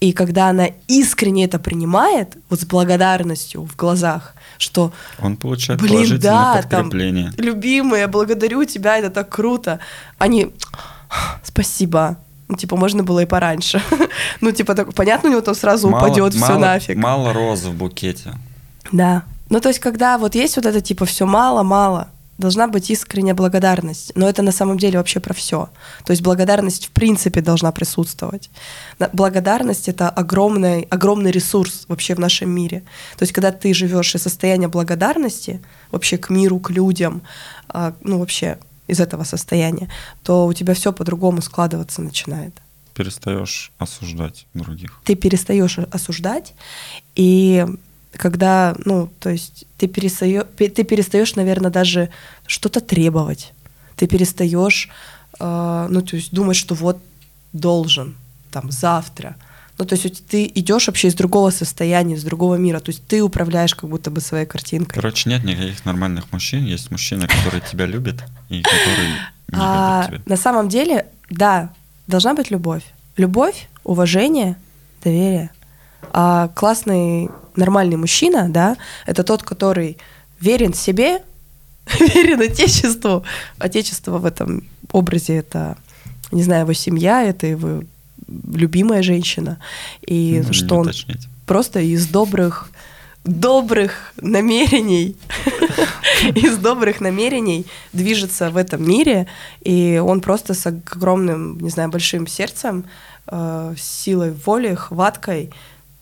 И 0.00 0.12
когда 0.12 0.48
она 0.48 0.68
искренне 0.86 1.44
это 1.44 1.58
принимает, 1.58 2.36
вот 2.48 2.60
с 2.60 2.64
благодарностью 2.64 3.64
в 3.64 3.74
глазах, 3.74 4.34
что 4.56 4.92
он 5.18 5.36
получает 5.36 5.80
блин, 5.80 5.94
положительное 5.94 6.20
да, 6.20 6.62
подкрепление. 6.62 7.32
Там, 7.32 7.44
любимый, 7.44 8.00
я 8.00 8.08
благодарю 8.08 8.64
тебя, 8.64 8.98
это 8.98 9.10
так 9.10 9.28
круто. 9.28 9.80
Они, 10.18 10.52
спасибо, 11.42 12.16
типа, 12.56 12.76
можно 12.76 13.02
было 13.02 13.20
и 13.20 13.26
пораньше. 13.26 13.82
ну, 14.40 14.52
типа, 14.52 14.74
так, 14.74 14.94
понятно, 14.94 15.28
у 15.28 15.32
него 15.32 15.42
там 15.42 15.54
сразу 15.54 15.88
мало, 15.88 16.06
упадет 16.06 16.34
все 16.34 16.58
нафиг. 16.58 16.96
Мало 16.96 17.32
роз 17.32 17.64
в 17.64 17.74
букете. 17.74 18.34
Да. 18.92 19.22
Ну, 19.50 19.60
то 19.60 19.68
есть, 19.68 19.80
когда 19.80 20.18
вот 20.18 20.34
есть 20.34 20.56
вот 20.56 20.66
это, 20.66 20.80
типа, 20.80 21.04
все 21.04 21.26
мало-мало, 21.26 22.08
должна 22.38 22.68
быть 22.68 22.90
искренняя 22.90 23.34
благодарность. 23.34 24.12
Но 24.14 24.28
это 24.28 24.42
на 24.42 24.52
самом 24.52 24.78
деле 24.78 24.98
вообще 24.98 25.20
про 25.20 25.34
все. 25.34 25.68
То 26.04 26.12
есть 26.12 26.22
благодарность 26.22 26.86
в 26.86 26.90
принципе 26.90 27.40
должна 27.40 27.72
присутствовать. 27.72 28.48
Благодарность 29.12 29.88
это 29.88 30.08
огромный, 30.08 30.82
огромный 30.82 31.32
ресурс 31.32 31.84
вообще 31.88 32.14
в 32.14 32.20
нашем 32.20 32.50
мире. 32.50 32.84
То 33.16 33.24
есть 33.24 33.32
когда 33.32 33.50
ты 33.50 33.74
живешь 33.74 34.14
из 34.14 34.22
состояния 34.22 34.68
благодарности 34.68 35.60
вообще 35.90 36.16
к 36.16 36.30
миру, 36.30 36.60
к 36.60 36.70
людям, 36.70 37.22
а, 37.68 37.92
ну 38.02 38.18
вообще 38.18 38.58
из 38.88 39.00
этого 39.00 39.24
состояния, 39.24 39.88
то 40.22 40.46
у 40.46 40.52
тебя 40.52 40.74
все 40.74 40.92
по-другому 40.92 41.40
складываться 41.42 42.02
начинает. 42.02 42.54
Перестаешь 42.94 43.70
осуждать 43.78 44.46
других. 44.54 45.00
Ты 45.04 45.14
перестаешь 45.14 45.78
осуждать, 45.78 46.54
и 47.14 47.64
когда, 48.12 48.74
ну, 48.84 49.08
то 49.20 49.30
есть 49.30 49.66
ты 49.76 49.86
перестаешь, 49.86 50.44
ты 50.56 50.84
перестаешь, 50.84 51.36
наверное, 51.36 51.70
даже 51.70 52.10
что-то 52.46 52.80
требовать. 52.80 53.52
Ты 53.96 54.06
перестаешь, 54.06 54.88
э, 55.38 55.86
ну, 55.90 56.02
то 56.02 56.16
есть 56.16 56.32
думать, 56.32 56.56
что 56.56 56.74
вот 56.74 56.98
должен, 57.52 58.16
там, 58.50 58.70
завтра. 58.70 59.36
Ну, 59.78 59.84
то 59.84 59.94
есть 59.94 60.26
ты 60.26 60.50
идешь 60.54 60.88
вообще 60.88 61.08
из 61.08 61.14
другого 61.14 61.50
состояния, 61.50 62.16
из 62.16 62.24
другого 62.24 62.56
мира. 62.56 62.80
То 62.80 62.90
есть 62.90 63.06
ты 63.06 63.22
управляешь 63.22 63.76
как 63.76 63.88
будто 63.88 64.10
бы 64.10 64.20
своей 64.20 64.44
картинкой. 64.44 65.00
Короче, 65.00 65.30
нет 65.30 65.44
никаких 65.44 65.84
нормальных 65.84 66.32
мужчин. 66.32 66.64
Есть 66.64 66.90
мужчины, 66.90 67.28
которые 67.28 67.60
тебя 67.60 67.86
любят 67.86 68.24
и 68.48 68.60
которые 68.62 69.08
не 69.08 69.16
а, 69.52 70.06
любят 70.08 70.24
тебя. 70.24 70.30
На 70.34 70.36
самом 70.36 70.68
деле, 70.68 71.06
да, 71.30 71.72
должна 72.08 72.34
быть 72.34 72.50
любовь. 72.50 72.82
Любовь, 73.16 73.68
уважение, 73.84 74.56
доверие. 75.04 75.50
А 76.12 76.48
классный, 76.48 77.30
нормальный 77.54 77.96
мужчина, 77.96 78.48
да, 78.48 78.76
это 79.06 79.22
тот, 79.22 79.44
который 79.44 79.96
верен 80.40 80.74
себе, 80.74 81.22
верен 82.00 82.40
отечеству. 82.40 83.22
Отечество 83.58 84.18
в 84.18 84.24
этом 84.24 84.64
образе 84.90 85.36
это, 85.36 85.76
не 86.32 86.42
знаю, 86.42 86.62
его 86.62 86.72
семья, 86.72 87.22
это 87.22 87.46
его 87.46 87.82
любимая 88.28 89.02
женщина, 89.02 89.58
и 90.06 90.42
ну, 90.46 90.52
что 90.52 90.76
он 90.76 90.88
уточнять. 90.88 91.28
просто 91.46 91.80
из 91.80 92.06
добрых 92.06 92.70
добрых 93.24 94.12
намерений, 94.20 95.16
из 96.34 96.56
добрых 96.56 97.00
намерений 97.00 97.66
движется 97.92 98.50
в 98.50 98.56
этом 98.56 98.88
мире, 98.88 99.26
и 99.60 100.00
он 100.02 100.20
просто 100.20 100.54
с 100.54 100.66
огромным, 100.66 101.58
не 101.60 101.68
знаю, 101.68 101.90
большим 101.90 102.26
сердцем, 102.26 102.84
э, 103.26 103.74
силой 103.76 104.32
воли, 104.32 104.74
хваткой 104.74 105.50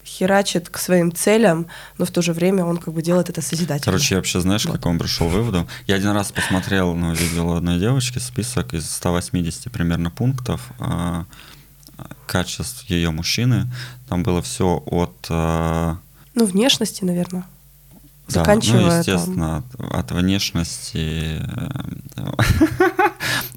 херачит 0.07 0.69
к 0.69 0.79
своим 0.79 1.13
целям, 1.13 1.67
но 1.99 2.05
в 2.05 2.11
то 2.11 2.23
же 2.23 2.33
время 2.33 2.65
он 2.65 2.77
как 2.79 2.95
бы 2.95 3.03
делает 3.03 3.29
это 3.29 3.43
созидательно. 3.43 3.85
Короче, 3.85 4.15
я 4.15 4.19
вообще 4.19 4.41
знаешь, 4.41 4.65
вот. 4.65 4.75
к 4.75 4.77
какому 4.77 4.99
пришел 4.99 5.29
выводу? 5.29 5.67
Я 5.87 5.97
один 5.97 6.11
раз 6.11 6.31
посмотрел, 6.33 6.95
ну, 6.95 7.13
видел 7.13 7.55
одной 7.55 7.79
девочки 7.79 8.19
список 8.19 8.73
из 8.73 8.89
180 8.89 9.71
примерно 9.73 10.11
пунктов, 10.11 10.61
э, 10.79 11.25
качеств 12.27 12.85
ее 12.91 13.11
мужчины. 13.11 13.67
Там 14.09 14.23
было 14.23 14.43
все 14.43 14.83
от... 14.87 15.27
Э, 15.31 15.97
ну, 16.35 16.45
внешности, 16.45 17.05
наверное. 17.05 17.47
Да, 18.29 18.41
Заканчивая 18.41 18.87
ну, 18.87 18.99
естественно, 18.99 19.65
там... 19.77 19.87
от, 19.87 20.11
от 20.11 20.13
внешности, 20.13 21.41
э, 22.17 22.33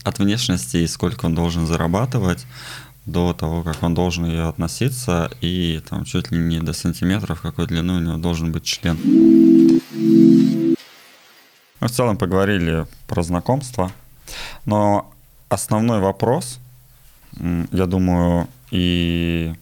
от 0.04 0.20
внешности 0.20 0.78
и 0.78 0.88
сколько 0.88 1.26
он 1.26 1.36
должен 1.36 1.66
зарабатывать, 1.66 2.46
до 3.06 3.34
того, 3.34 3.64
как 3.64 3.82
он 3.82 3.96
должен 3.96 4.26
ее 4.26 4.48
относиться, 4.48 5.32
и 5.42 5.82
там 5.90 6.06
чуть 6.06 6.32
ли 6.32 6.38
не 6.38 6.60
до 6.60 6.74
сантиметров, 6.74 7.42
какой 7.42 7.66
длины 7.66 7.94
у 7.94 8.00
него 8.00 8.18
должен 8.18 8.52
быть 8.52 8.64
член. 8.64 8.98
Мы 11.80 11.88
в 11.88 11.92
целом 11.92 12.18
поговорили 12.18 12.86
про 13.08 13.24
знакомство, 13.24 13.92
но 14.66 15.12
основной 15.50 16.00
вопрос– 16.00 16.60
я 17.72 17.86
думаю, 17.86 18.48
И 18.72 19.54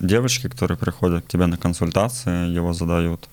девочки, 0.00 0.48
которые 0.48 0.78
приходят 0.78 1.24
к 1.24 1.28
тебе 1.28 1.46
на 1.46 1.56
консультации, 1.56 2.48
его 2.48 2.72
задают. 2.72 3.28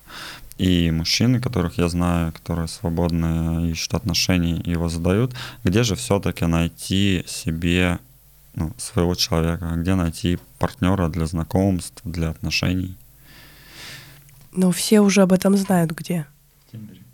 И 0.58 0.90
мужчины, 0.90 1.40
которых 1.40 1.78
я 1.78 1.88
знаю, 1.88 2.32
которые 2.32 2.66
свободно 2.68 3.70
ищут 3.70 3.94
отношений, 3.94 4.60
его 4.64 4.88
задают. 4.88 5.34
Где 5.64 5.84
же 5.84 5.94
все-таки 5.94 6.46
найти 6.46 7.24
себе 7.26 7.98
ну, 8.54 8.72
своего 8.76 9.14
человека? 9.14 9.72
Где 9.76 9.94
найти 9.94 10.38
партнера 10.58 11.08
для 11.08 11.26
знакомств, 11.26 12.02
для 12.04 12.30
отношений? 12.30 12.96
Ну, 14.52 14.72
все 14.72 15.00
уже 15.00 15.22
об 15.22 15.32
этом 15.32 15.56
знают 15.56 15.92
где. 15.92 16.26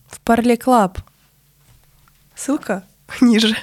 В 0.09 0.21
Parley 0.21 0.57
Club. 0.57 0.99
Ссылка 2.35 2.83
ниже. 3.21 3.57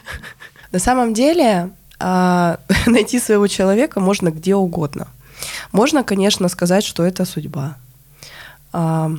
На 0.71 0.79
самом 0.79 1.13
деле, 1.15 1.71
а, 2.01 2.59
найти 2.85 3.19
своего 3.19 3.47
человека 3.47 3.99
можно 3.99 4.29
где 4.29 4.55
угодно. 4.55 5.07
Можно, 5.71 6.03
конечно, 6.03 6.49
сказать, 6.49 6.83
что 6.83 7.03
это 7.03 7.25
судьба. 7.25 7.77
А, 8.73 9.11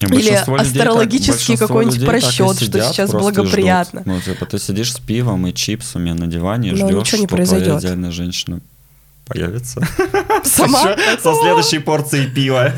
или 0.00 0.30
астрологический 0.30 1.56
какой-нибудь 1.56 2.04
просчет, 2.04 2.56
что 2.56 2.80
сейчас 2.80 3.10
благоприятно. 3.10 4.00
Ждут. 4.00 4.14
Ну, 4.14 4.20
типа, 4.20 4.46
ты 4.46 4.58
сидишь 4.58 4.92
с 4.94 4.98
пивом 4.98 5.46
и 5.46 5.54
чипсами 5.54 6.10
на 6.12 6.26
диване 6.26 6.70
и 6.70 6.74
ждешь, 6.74 7.06
что 7.06 7.26
произойдет. 7.26 7.66
твоя 7.66 7.80
идеальная 7.80 8.10
женщина 8.10 8.60
появится. 9.26 9.86
Сама? 10.44 10.96
Со 11.22 11.34
следующей 11.34 11.78
порцией 11.78 12.30
пива. 12.30 12.72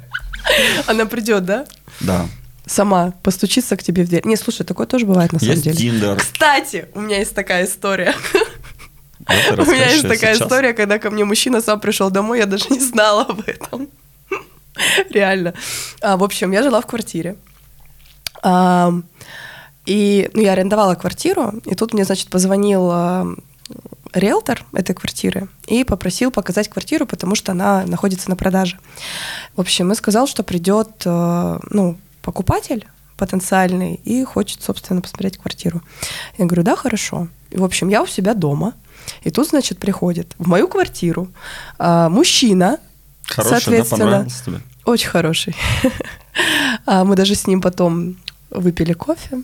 Она 0.86 1.06
придет, 1.06 1.44
да? 1.44 1.66
Да. 2.00 2.26
Сама 2.70 3.14
постучится 3.24 3.76
к 3.76 3.82
тебе 3.82 4.04
в 4.04 4.08
дверь. 4.08 4.24
Не, 4.24 4.36
слушай, 4.36 4.64
такое 4.64 4.86
тоже 4.86 5.04
бывает 5.04 5.32
на 5.32 5.40
самом 5.40 5.54
есть 5.54 5.64
деле. 5.64 5.76
Тиндер. 5.76 6.16
Кстати, 6.20 6.86
у 6.94 7.00
меня 7.00 7.18
есть 7.18 7.34
такая 7.34 7.64
история. 7.64 8.14
У 9.28 9.62
меня 9.62 9.90
есть 9.90 10.06
такая 10.06 10.34
история, 10.34 10.72
когда 10.72 11.00
ко 11.00 11.10
мне 11.10 11.24
мужчина 11.24 11.60
сам 11.60 11.80
пришел 11.80 12.10
домой, 12.10 12.38
я 12.38 12.46
даже 12.46 12.66
не 12.70 12.78
знала 12.78 13.22
об 13.22 13.40
этом. 13.40 13.88
Реально. 15.10 15.54
А, 16.00 16.16
в 16.16 16.22
общем, 16.22 16.52
я 16.52 16.62
жила 16.62 16.80
в 16.80 16.86
квартире. 16.86 17.34
А, 18.40 18.92
и 19.84 20.30
ну, 20.32 20.40
я 20.40 20.52
арендовала 20.52 20.94
квартиру, 20.94 21.54
и 21.64 21.74
тут 21.74 21.92
мне, 21.92 22.04
значит, 22.04 22.30
позвонил 22.30 22.88
а, 22.88 23.26
риэлтор 24.12 24.64
этой 24.74 24.94
квартиры 24.94 25.48
и 25.66 25.82
попросил 25.82 26.30
показать 26.30 26.68
квартиру, 26.68 27.04
потому 27.04 27.34
что 27.34 27.50
она 27.50 27.84
находится 27.84 28.30
на 28.30 28.36
продаже. 28.36 28.78
В 29.56 29.60
общем, 29.60 29.90
и 29.90 29.96
сказал, 29.96 30.28
что 30.28 30.44
придет 30.44 31.02
а, 31.04 31.58
ну, 31.68 31.98
покупатель 32.22 32.86
потенциальный 33.16 34.00
и 34.02 34.24
хочет, 34.24 34.62
собственно, 34.62 35.02
посмотреть 35.02 35.36
квартиру. 35.36 35.82
Я 36.38 36.46
говорю, 36.46 36.62
да, 36.62 36.74
хорошо. 36.74 37.28
И, 37.50 37.58
в 37.58 37.64
общем, 37.64 37.88
я 37.90 38.02
у 38.02 38.06
себя 38.06 38.32
дома, 38.32 38.72
и 39.22 39.30
тут, 39.30 39.48
значит, 39.48 39.78
приходит 39.78 40.34
в 40.38 40.48
мою 40.48 40.68
квартиру 40.68 41.28
а, 41.78 42.08
мужчина, 42.08 42.78
Хороший, 43.24 43.50
соответственно, 43.50 44.24
да, 44.24 44.24
тебе? 44.24 44.60
Очень 44.84 45.08
хороший. 45.08 45.54
А 46.86 47.04
мы 47.04 47.16
даже 47.16 47.34
с 47.34 47.46
ним 47.46 47.60
потом 47.60 48.16
выпили 48.50 48.92
кофе. 48.92 49.42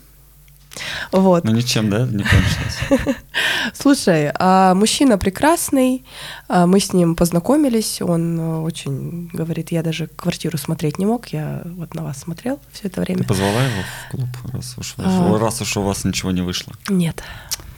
Вот. 1.13 1.45
Ну 1.45 1.53
ничем, 1.53 1.91
да, 1.91 2.07
не 2.07 2.25
кончилось. 2.25 3.17
Слушай, 3.75 4.31
а 4.39 4.75
мужчина 4.75 5.19
прекрасный, 5.19 6.05
а 6.49 6.67
мы 6.67 6.81
с 6.81 6.93
ним 6.93 7.15
познакомились, 7.15 8.03
он 8.03 8.39
э, 8.39 8.59
очень 8.61 9.29
говорит, 9.33 9.73
я 9.73 9.83
даже 9.83 10.07
квартиру 10.07 10.59
смотреть 10.59 10.99
не 10.99 11.07
мог, 11.07 11.29
я 11.29 11.63
вот 11.65 11.95
на 11.95 12.03
вас 12.03 12.19
смотрел 12.19 12.61
все 12.73 12.89
это 12.89 13.01
время. 13.01 13.21
Ты 13.21 13.25
позвала 13.25 13.63
его 13.63 13.83
в 13.83 14.11
клуб, 14.11 14.29
раз 14.53 14.75
уж, 14.79 14.95
а... 14.99 15.39
раз 15.39 15.61
уж 15.61 15.77
у 15.77 15.83
вас 15.83 16.05
ничего 16.05 16.31
не 16.31 16.43
вышло? 16.43 16.73
Нет. 16.89 17.23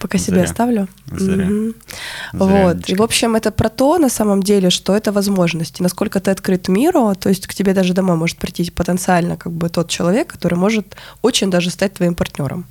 Пока 0.01 0.19
себе 0.19 0.43
оставлю. 0.43 0.89
Зря. 1.11 1.47
Угу. 1.47 1.75
Вот. 2.33 2.89
И, 2.89 2.95
в 2.95 3.03
общем, 3.03 3.35
это 3.35 3.51
про 3.51 3.69
то, 3.69 3.99
на 3.99 4.09
самом 4.09 4.43
деле, 4.43 4.71
что 4.71 4.95
это 4.95 5.13
возможности. 5.13 5.83
Насколько 5.83 6.21
ты 6.21 6.31
открыт 6.31 6.69
миру, 6.69 7.15
то 7.19 7.29
есть 7.29 7.47
к 7.47 7.55
тебе 7.55 7.75
даже 7.75 7.95
домой 7.95 8.17
может 8.17 8.39
прийти 8.39 8.71
потенциально 8.71 9.37
как 9.37 9.53
бы 9.53 9.69
тот 9.69 9.89
человек, 9.89 10.29
который 10.29 10.55
может 10.55 10.97
очень 11.23 11.51
даже 11.51 11.71
стать 11.71 11.95
твоим 11.95 12.15
партнером. 12.15 12.67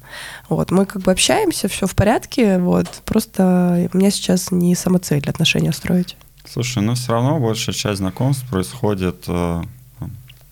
Вот. 0.50 0.72
Мы 0.72 0.86
как 0.86 1.02
бы 1.02 1.12
общаемся, 1.12 1.68
все 1.68 1.86
в 1.86 1.96
порядке, 1.96 2.60
вот. 2.60 2.88
Просто 3.06 3.90
у 3.94 3.98
меня 3.98 4.12
сейчас 4.12 4.52
не 4.52 4.76
самоцель 4.76 5.24
отношения 5.28 5.74
строить. 5.74 6.16
Слушай, 6.50 6.82
но 6.82 6.96
все 6.96 7.12
равно 7.12 7.40
большая 7.40 7.76
часть 7.76 7.98
знакомств 7.98 8.48
происходит 8.50 9.26
э, 9.28 9.64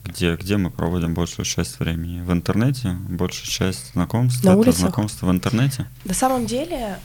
где, 0.06 0.36
где 0.36 0.58
мы 0.58 0.70
проводим 0.70 1.14
большую 1.14 1.46
часть 1.46 1.80
времени? 1.80 2.22
В 2.22 2.32
интернете? 2.32 2.96
Большая 3.10 3.46
часть 3.48 3.94
знакомств? 3.94 4.44
На 4.44 4.52
это 4.52 4.60
улицах? 4.60 4.80
знакомство 4.80 5.26
в 5.28 5.32
интернете? 5.32 5.86
На 6.06 6.14
самом 6.14 6.46
деле, 6.46 7.00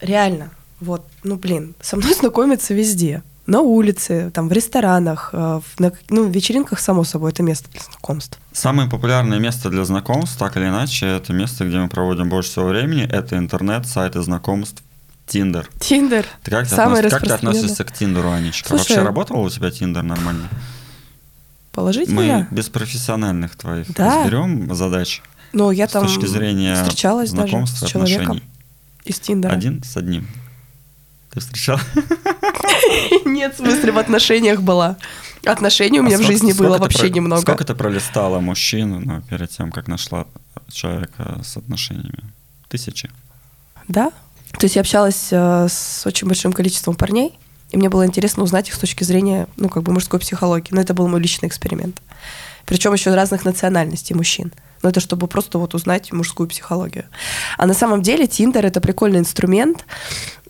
реально, 0.00 0.50
вот, 0.80 1.06
ну 1.22 1.36
блин, 1.36 1.74
со 1.80 1.96
мной 1.96 2.14
знакомятся 2.18 2.74
везде. 2.74 3.22
На 3.46 3.60
улице, 3.60 4.30
там, 4.32 4.48
в 4.48 4.52
ресторанах, 4.52 5.28
э, 5.34 5.36
в, 5.36 5.78
на, 5.78 5.92
ну, 6.08 6.26
в 6.26 6.30
вечеринках, 6.30 6.80
само 6.80 7.04
собой, 7.04 7.30
это 7.30 7.42
место 7.42 7.70
для 7.70 7.82
знакомств. 7.82 8.38
Самое 8.52 8.88
популярное 8.88 9.38
место 9.38 9.68
для 9.68 9.84
знакомств, 9.84 10.38
так 10.38 10.56
или 10.56 10.64
иначе, 10.64 11.06
это 11.06 11.34
место, 11.34 11.66
где 11.66 11.76
мы 11.76 11.88
проводим 11.88 12.30
больше 12.30 12.48
всего 12.50 12.68
времени, 12.68 13.02
это 13.02 13.36
интернет, 13.36 13.86
сайты 13.86 14.22
знакомств, 14.22 14.82
Tinder. 15.26 15.68
Tinder. 15.78 16.26
Ты 16.42 16.50
как, 16.50 16.68
ты, 16.68 16.74
относ... 16.74 17.10
как 17.10 17.22
ты 17.22 17.32
относишься 17.32 17.84
к 17.84 17.92
Tinder 17.92 18.20
у, 18.20 18.30
Анечка? 18.30 18.68
Слушай, 18.68 18.80
Вообще 18.80 19.02
работал 19.02 19.40
у 19.40 19.50
тебя 19.50 19.70
Tinder 19.70 20.02
нормально? 20.02 20.48
Положительно? 21.74 22.46
Мы 22.50 22.56
без 22.56 22.68
профессиональных 22.68 23.56
твоих 23.56 23.92
да. 23.92 24.22
разберем 24.22 24.72
задач. 24.74 25.22
Но 25.52 25.72
я 25.72 25.88
там 25.88 26.08
с 26.08 26.14
точки 26.14 26.26
зрения 26.26 26.74
встречалась 26.76 27.30
знакомства, 27.30 27.80
даже 27.80 27.86
с 27.86 27.92
человеком 27.92 28.36
отношений. 28.36 28.50
из 29.04 29.20
Тиндера. 29.20 29.52
Один 29.52 29.82
с 29.82 29.96
одним. 29.96 30.28
Ты 31.32 31.40
встречал? 31.40 31.80
Нет, 33.24 33.54
в 33.54 33.56
смысле, 33.58 33.92
в 33.92 33.98
отношениях 33.98 34.62
была. 34.62 34.96
Отношений 35.44 35.98
у 35.98 36.04
а 36.04 36.06
меня 36.06 36.18
в 36.18 36.22
жизни 36.22 36.52
было 36.52 36.78
вообще 36.78 37.10
немного. 37.10 37.42
Сколько 37.42 37.64
ты 37.64 37.74
пролистала 37.74 38.38
мужчину 38.38 39.00
ну, 39.00 39.20
перед 39.22 39.50
тем, 39.50 39.72
как 39.72 39.88
нашла 39.88 40.26
человека 40.70 41.40
с 41.44 41.56
отношениями? 41.56 42.32
Тысячи? 42.68 43.10
Да. 43.88 44.12
То 44.52 44.64
есть 44.64 44.76
я 44.76 44.80
общалась 44.80 45.28
э, 45.32 45.66
с 45.68 46.06
очень 46.06 46.28
большим 46.28 46.52
количеством 46.52 46.94
парней, 46.94 47.36
и 47.74 47.76
мне 47.76 47.88
было 47.88 48.06
интересно 48.06 48.44
узнать 48.44 48.68
их 48.68 48.74
с 48.76 48.78
точки 48.78 49.02
зрения, 49.02 49.48
ну, 49.56 49.68
как 49.68 49.82
бы 49.82 49.92
мужской 49.92 50.20
психологии. 50.20 50.68
Но 50.70 50.80
это 50.80 50.94
был 50.94 51.08
мой 51.08 51.20
личный 51.20 51.48
эксперимент. 51.48 52.00
Причем 52.66 52.92
еще 52.92 53.12
разных 53.12 53.44
национальностей 53.44 54.14
мужчин. 54.14 54.52
Но 54.82 54.90
это 54.90 55.00
чтобы 55.00 55.26
просто 55.26 55.58
вот 55.58 55.74
узнать 55.74 56.12
мужскую 56.12 56.48
психологию. 56.48 57.06
А 57.58 57.66
на 57.66 57.74
самом 57.74 58.00
деле 58.00 58.28
Тиндер 58.28 58.64
это 58.64 58.80
прикольный 58.80 59.18
инструмент, 59.18 59.86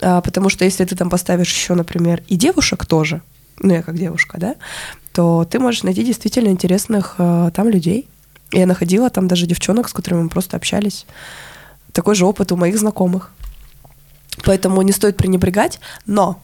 а, 0.02 0.20
потому 0.20 0.50
что 0.50 0.66
если 0.66 0.84
ты 0.84 0.96
там 0.96 1.08
поставишь 1.08 1.50
еще, 1.50 1.72
например, 1.72 2.22
и 2.28 2.36
девушек 2.36 2.84
тоже, 2.84 3.22
ну 3.58 3.72
я 3.72 3.80
как 3.80 3.96
девушка, 3.96 4.38
да, 4.38 4.56
то 5.14 5.46
ты 5.50 5.58
можешь 5.58 5.82
найти 5.82 6.04
действительно 6.04 6.48
интересных 6.48 7.14
а, 7.16 7.50
там 7.52 7.70
людей. 7.70 8.06
Я 8.52 8.66
находила 8.66 9.08
там 9.08 9.28
даже 9.28 9.46
девчонок, 9.46 9.88
с 9.88 9.94
которыми 9.94 10.24
мы 10.24 10.28
просто 10.28 10.58
общались. 10.58 11.06
Такой 11.92 12.16
же 12.16 12.26
опыт 12.26 12.52
у 12.52 12.56
моих 12.56 12.78
знакомых. 12.78 13.30
Поэтому 14.44 14.82
не 14.82 14.92
стоит 14.92 15.16
пренебрегать, 15.16 15.80
но 16.04 16.38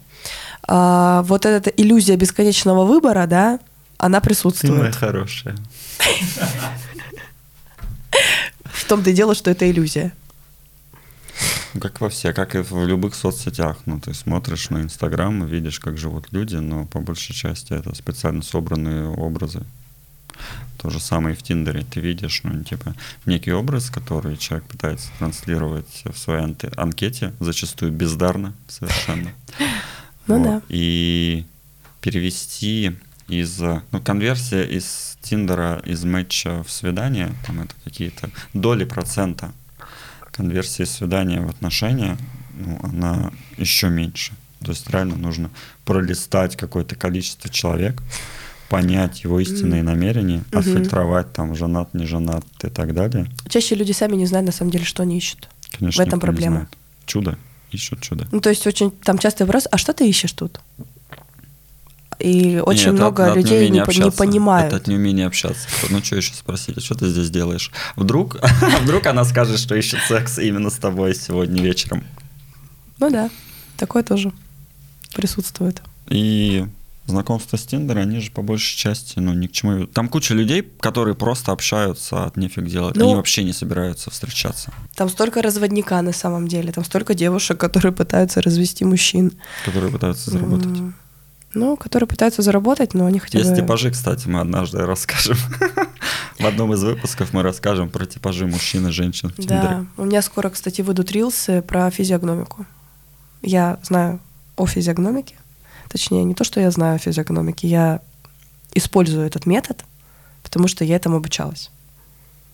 а, 0.72 1.22
вот 1.24 1.46
эта 1.46 1.68
иллюзия 1.70 2.14
бесконечного 2.14 2.85
выбора, 2.85 3.26
да, 3.26 3.59
она 3.98 4.20
присутствует. 4.20 4.72
Ты 4.72 4.78
моя 4.78 4.92
хорошая. 4.92 5.56
В 8.62 8.85
том-то 8.87 9.11
и 9.11 9.12
дело, 9.12 9.35
что 9.35 9.50
это 9.50 9.68
иллюзия. 9.68 10.12
Как 11.80 12.00
во 12.00 12.09
все, 12.09 12.33
как 12.33 12.54
и 12.54 12.59
в 12.59 12.87
любых 12.87 13.16
соцсетях. 13.16 13.78
Ну, 13.87 13.98
ты 13.98 14.14
смотришь 14.14 14.70
на 14.70 14.83
Инстаграм 14.83 15.44
и 15.44 15.48
видишь, 15.48 15.80
как 15.80 15.98
живут 15.98 16.28
люди, 16.30 16.54
но 16.54 16.87
по 16.87 17.00
большей 17.00 17.35
части 17.35 17.72
это 17.72 17.92
специально 17.96 18.42
собранные 18.42 19.09
образы. 19.09 19.62
То 20.78 20.88
же 20.88 21.00
самое 21.00 21.35
и 21.35 21.38
в 21.38 21.42
Тиндере. 21.42 21.83
Ты 21.83 21.98
видишь, 21.98 22.42
ну, 22.44 22.62
типа, 22.62 22.94
некий 23.26 23.52
образ, 23.52 23.90
который 23.90 24.37
человек 24.37 24.68
пытается 24.68 25.09
транслировать 25.18 26.04
в 26.04 26.16
своей 26.16 26.44
анкете, 26.76 27.33
зачастую 27.40 27.90
бездарно 27.90 28.54
совершенно. 28.68 29.33
Ну 30.31 30.38
вот. 30.38 30.45
да. 30.45 30.62
И 30.69 31.45
перевести 32.01 32.97
из... 33.29 33.59
Ну, 33.59 34.01
конверсия 34.05 34.64
из 34.64 35.16
Тиндера, 35.23 35.83
из 35.85 36.05
матча 36.05 36.62
в 36.64 36.71
свидание, 36.71 37.33
там 37.47 37.61
это 37.61 37.75
какие-то 37.85 38.31
доли 38.55 38.85
процента 38.85 39.53
конверсии 40.33 40.85
свидания 40.85 41.40
в 41.40 41.51
отношения, 41.51 42.16
ну, 42.57 42.81
она 42.83 43.31
еще 43.59 43.88
меньше. 43.88 44.33
То 44.64 44.71
есть 44.71 44.88
реально 44.90 45.16
нужно 45.16 45.51
пролистать 45.85 46.57
какое-то 46.57 46.95
количество 46.95 47.51
человек, 47.51 48.03
понять 48.69 49.25
его 49.25 49.40
истинные 49.40 49.83
намерения, 49.83 50.43
угу. 50.51 50.59
отфильтровать 50.59 51.33
там 51.33 51.55
женат, 51.55 51.93
не 51.95 52.07
женат 52.07 52.45
и 52.62 52.69
так 52.69 52.95
далее. 52.95 53.27
Чаще 53.49 53.75
люди 53.75 53.93
сами 53.93 54.16
не 54.16 54.27
знают 54.27 54.47
на 54.47 54.53
самом 54.53 54.71
деле, 54.71 54.85
что 54.85 55.03
они 55.03 55.19
ищут. 55.19 55.49
Конечно, 55.79 56.03
в 56.03 56.07
этом 56.07 56.21
проблема. 56.21 56.69
Чудо 57.07 57.37
ищут 57.72 58.00
чудо. 58.00 58.26
Ну, 58.33 58.40
то 58.40 58.50
есть 58.50 58.66
очень 58.66 58.90
там 58.90 59.18
частый 59.18 59.46
вопрос, 59.46 59.66
а 59.70 59.78
что 59.78 59.92
ты 59.92 60.09
ищешь 60.09 60.33
тут? 60.33 60.61
И 62.18 62.62
очень 62.64 62.90
Нет, 62.90 62.94
много 62.94 63.30
от, 63.30 63.37
людей 63.37 63.66
от 63.66 63.88
не, 63.88 64.04
не 64.04 64.11
понимают. 64.11 64.68
Это 64.68 64.76
от 64.76 64.87
неумения 64.88 65.26
общаться. 65.26 65.66
Ну, 65.88 66.04
что 66.04 66.16
еще 66.16 66.35
спросить, 66.35 66.76
а 66.76 66.80
что 66.80 66.94
ты 66.94 67.09
здесь 67.09 67.30
делаешь? 67.30 67.72
Вдруг, 67.96 68.37
вдруг 68.83 69.06
она 69.06 69.24
скажет, 69.24 69.59
что 69.59 69.74
ищет 69.74 70.00
секс 70.06 70.38
именно 70.38 70.68
с 70.68 70.76
тобой 70.76 71.14
сегодня 71.14 71.62
вечером. 71.62 72.04
Ну 72.98 73.11
да, 73.11 73.30
такое 73.78 74.02
тоже. 74.02 74.33
присутствует. 75.14 75.80
И 76.09 76.66
знакомства 77.11 77.57
с 77.57 77.66
Тиндера, 77.66 78.01
они 78.01 78.20
же 78.20 78.31
по 78.31 78.42
большей 78.42 78.77
части, 78.79 79.18
ну, 79.18 79.35
ни 79.35 79.46
к 79.46 79.53
чему. 79.53 79.87
Там 79.87 80.09
куча 80.09 80.35
людей, 80.35 80.62
которые 80.81 81.14
просто 81.14 81.53
общаются 81.53 82.25
от 82.25 82.37
нефиг 82.37 82.66
делать. 82.66 82.96
Ну, 82.96 83.05
они 83.05 83.14
вообще 83.14 83.44
не 83.44 83.53
собираются 83.53 84.11
встречаться. 84.11 84.73
Там 84.96 85.09
столько 85.09 85.42
разводника 85.42 86.01
на 86.03 86.12
самом 86.12 86.49
деле, 86.49 86.73
там 86.73 86.85
столько 86.85 87.14
девушек, 87.14 87.59
которые 87.59 87.92
пытаются 87.92 88.40
развести 88.40 88.85
мужчин. 88.85 89.33
Которые 89.64 89.92
пытаются 89.92 90.31
заработать. 90.31 90.66
М, 90.66 90.94
Ну, 91.53 91.77
которые 91.77 92.07
пытаются 92.07 92.42
заработать, 92.42 92.94
но 92.94 93.07
они 93.07 93.18
хотя 93.18 93.38
Есть 93.38 93.51
бы... 93.51 93.57
типажи, 93.57 93.90
кстати, 93.90 94.29
мы 94.29 94.38
однажды 94.40 94.79
расскажем. 94.87 95.37
В 96.38 96.46
одном 96.46 96.73
из 96.73 96.83
выпусков 96.85 97.33
мы 97.33 97.42
расскажем 97.42 97.90
про 97.90 98.07
типажи 98.07 98.46
мужчин 98.46 98.87
и 98.87 98.90
женщин 98.92 99.31
в 99.31 99.35
Тиндере. 99.35 99.61
Да, 99.61 99.85
у 99.96 100.05
меня 100.05 100.23
скоро, 100.23 100.49
кстати, 100.49 100.81
выйдут 100.81 101.11
рилсы 101.12 101.61
про 101.61 101.90
физиогномику. 101.90 102.66
Я 103.42 103.79
знаю 103.83 104.20
о 104.57 104.66
физиогномике. 104.66 105.35
Точнее, 105.90 106.22
не 106.22 106.35
то, 106.35 106.44
что 106.44 106.61
я 106.61 106.70
знаю 106.70 106.94
о 106.94 106.98
физиогномике, 106.98 107.66
я 107.66 108.00
использую 108.74 109.26
этот 109.26 109.44
метод, 109.44 109.85
потому 110.44 110.68
что 110.68 110.85
я 110.85 110.94
этому 110.94 111.16
обучалась. 111.16 111.70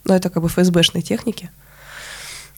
Но 0.04 0.16
это 0.16 0.30
как 0.30 0.42
бы 0.42 0.48
ФСБшные 0.48 1.02
техники. 1.02 1.50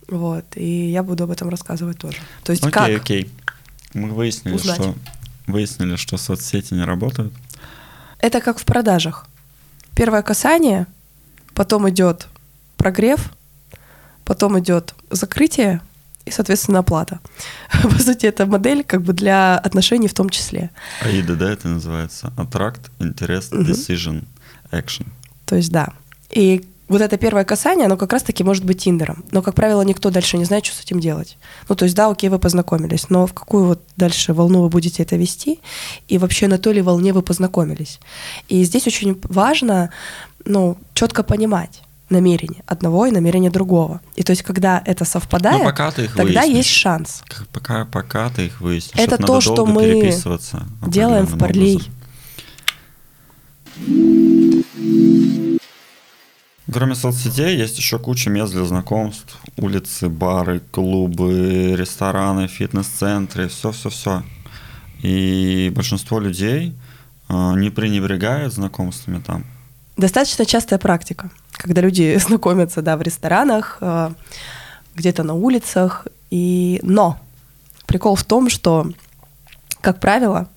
Вот, 0.06 0.44
и 0.54 0.90
я 0.90 1.02
буду 1.02 1.24
об 1.24 1.30
этом 1.30 1.48
рассказывать 1.48 1.98
тоже. 1.98 2.18
То 2.44 2.52
есть 2.52 2.64
Окей, 2.64 2.72
как 2.72 3.02
окей. 3.02 3.30
Мы 3.92 4.10
выяснили, 4.10 4.54
Узнать. 4.54 4.76
что 4.76 4.94
выяснили, 5.48 5.96
что 5.96 6.16
соцсети 6.16 6.74
не 6.74 6.84
работают. 6.84 7.32
Это 8.20 8.40
как 8.40 8.58
в 8.58 8.64
продажах. 8.64 9.26
Первое 9.96 10.22
касание, 10.22 10.86
потом 11.54 11.90
идет 11.90 12.28
прогрев, 12.76 13.32
потом 14.24 14.58
идет 14.60 14.94
закрытие 15.10 15.80
и, 16.28 16.30
соответственно, 16.30 16.80
оплата. 16.80 17.20
По 17.82 17.98
сути, 17.98 18.26
это 18.26 18.46
модель 18.46 18.84
как 18.84 19.02
бы 19.02 19.12
для 19.12 19.58
отношений 19.58 20.08
в 20.08 20.14
том 20.14 20.28
числе. 20.28 20.70
АИДа, 21.02 21.34
да, 21.36 21.50
это 21.50 21.68
называется? 21.68 22.32
Attract, 22.36 22.90
Interest, 22.98 23.54
Мгм. 23.54 23.70
Decision, 23.70 24.24
Action. 24.70 25.06
То 25.44 25.56
есть 25.56 25.72
да. 25.72 25.88
И 26.30 26.64
вот 26.88 27.02
это 27.02 27.18
первое 27.18 27.44
касание, 27.44 27.86
оно 27.86 27.96
как 27.96 28.12
раз-таки 28.12 28.44
может 28.44 28.64
быть 28.64 28.82
Тиндером. 28.82 29.24
Но, 29.30 29.42
как 29.42 29.54
правило, 29.54 29.82
никто 29.82 30.10
дальше 30.10 30.38
не 30.38 30.44
знает, 30.44 30.64
что 30.64 30.76
с 30.76 30.80
этим 30.80 31.00
делать. 31.00 31.36
Ну, 31.68 31.74
то 31.74 31.84
есть, 31.84 31.94
да, 31.94 32.08
окей, 32.08 32.30
вы 32.30 32.38
познакомились, 32.38 33.10
но 33.10 33.26
в 33.26 33.32
какую 33.34 33.66
вот 33.66 33.82
дальше 33.96 34.32
волну 34.32 34.62
вы 34.62 34.68
будете 34.68 35.02
это 35.02 35.16
вести, 35.16 35.60
и 36.08 36.18
вообще 36.18 36.48
на 36.48 36.58
той 36.58 36.74
ли 36.74 36.82
волне 36.82 37.12
вы 37.12 37.22
познакомились. 37.22 38.00
И 38.48 38.64
здесь 38.64 38.86
очень 38.86 39.20
важно, 39.24 39.90
ну, 40.44 40.76
четко 40.94 41.22
понимать 41.22 41.82
намерение 42.10 42.62
одного 42.66 43.06
и 43.06 43.10
намерение 43.10 43.50
другого. 43.50 44.00
И 44.16 44.22
то 44.22 44.32
есть, 44.32 44.42
когда 44.42 44.82
это 44.84 45.04
совпадает, 45.04 45.58
Но 45.58 45.64
пока 45.64 45.90
ты 45.90 46.04
их 46.04 46.14
тогда 46.14 46.40
выяснишь. 46.40 46.56
есть 46.56 46.70
шанс. 46.70 47.22
Пока, 47.52 47.84
пока 47.84 48.30
ты 48.30 48.46
их 48.46 48.60
выяснишь. 48.60 48.98
Это 48.98 49.12
надо 49.20 49.26
то, 49.26 49.40
что 49.40 49.66
мы 49.66 50.12
делаем 50.86 51.26
в 51.26 51.38
Парлей. 51.38 51.82
Кроме 56.70 56.94
соцсетей 56.94 57.56
есть 57.56 57.78
еще 57.78 57.98
куча 57.98 58.28
мест 58.28 58.52
для 58.52 58.64
знакомств. 58.64 59.38
Улицы, 59.56 60.08
бары, 60.10 60.60
клубы, 60.70 61.74
рестораны, 61.76 62.46
фитнес-центры, 62.46 63.48
все-все-все. 63.48 64.22
И 65.02 65.72
большинство 65.74 66.20
людей 66.20 66.74
э, 67.28 67.52
не 67.56 67.70
пренебрегают 67.70 68.52
знакомствами 68.52 69.20
там. 69.20 69.44
Достаточно 69.98 70.46
частая 70.46 70.78
практика, 70.78 71.28
когда 71.50 71.80
люди 71.80 72.16
знакомятся, 72.24 72.82
да, 72.82 72.96
в 72.96 73.02
ресторанах, 73.02 73.78
э, 73.80 74.10
где-то 74.94 75.24
на 75.24 75.34
улицах. 75.34 76.06
И... 76.30 76.78
Но 76.82 77.18
прикол 77.86 78.14
в 78.14 78.22
том, 78.22 78.48
что, 78.48 78.86
как 79.80 79.98
правило, 79.98 80.48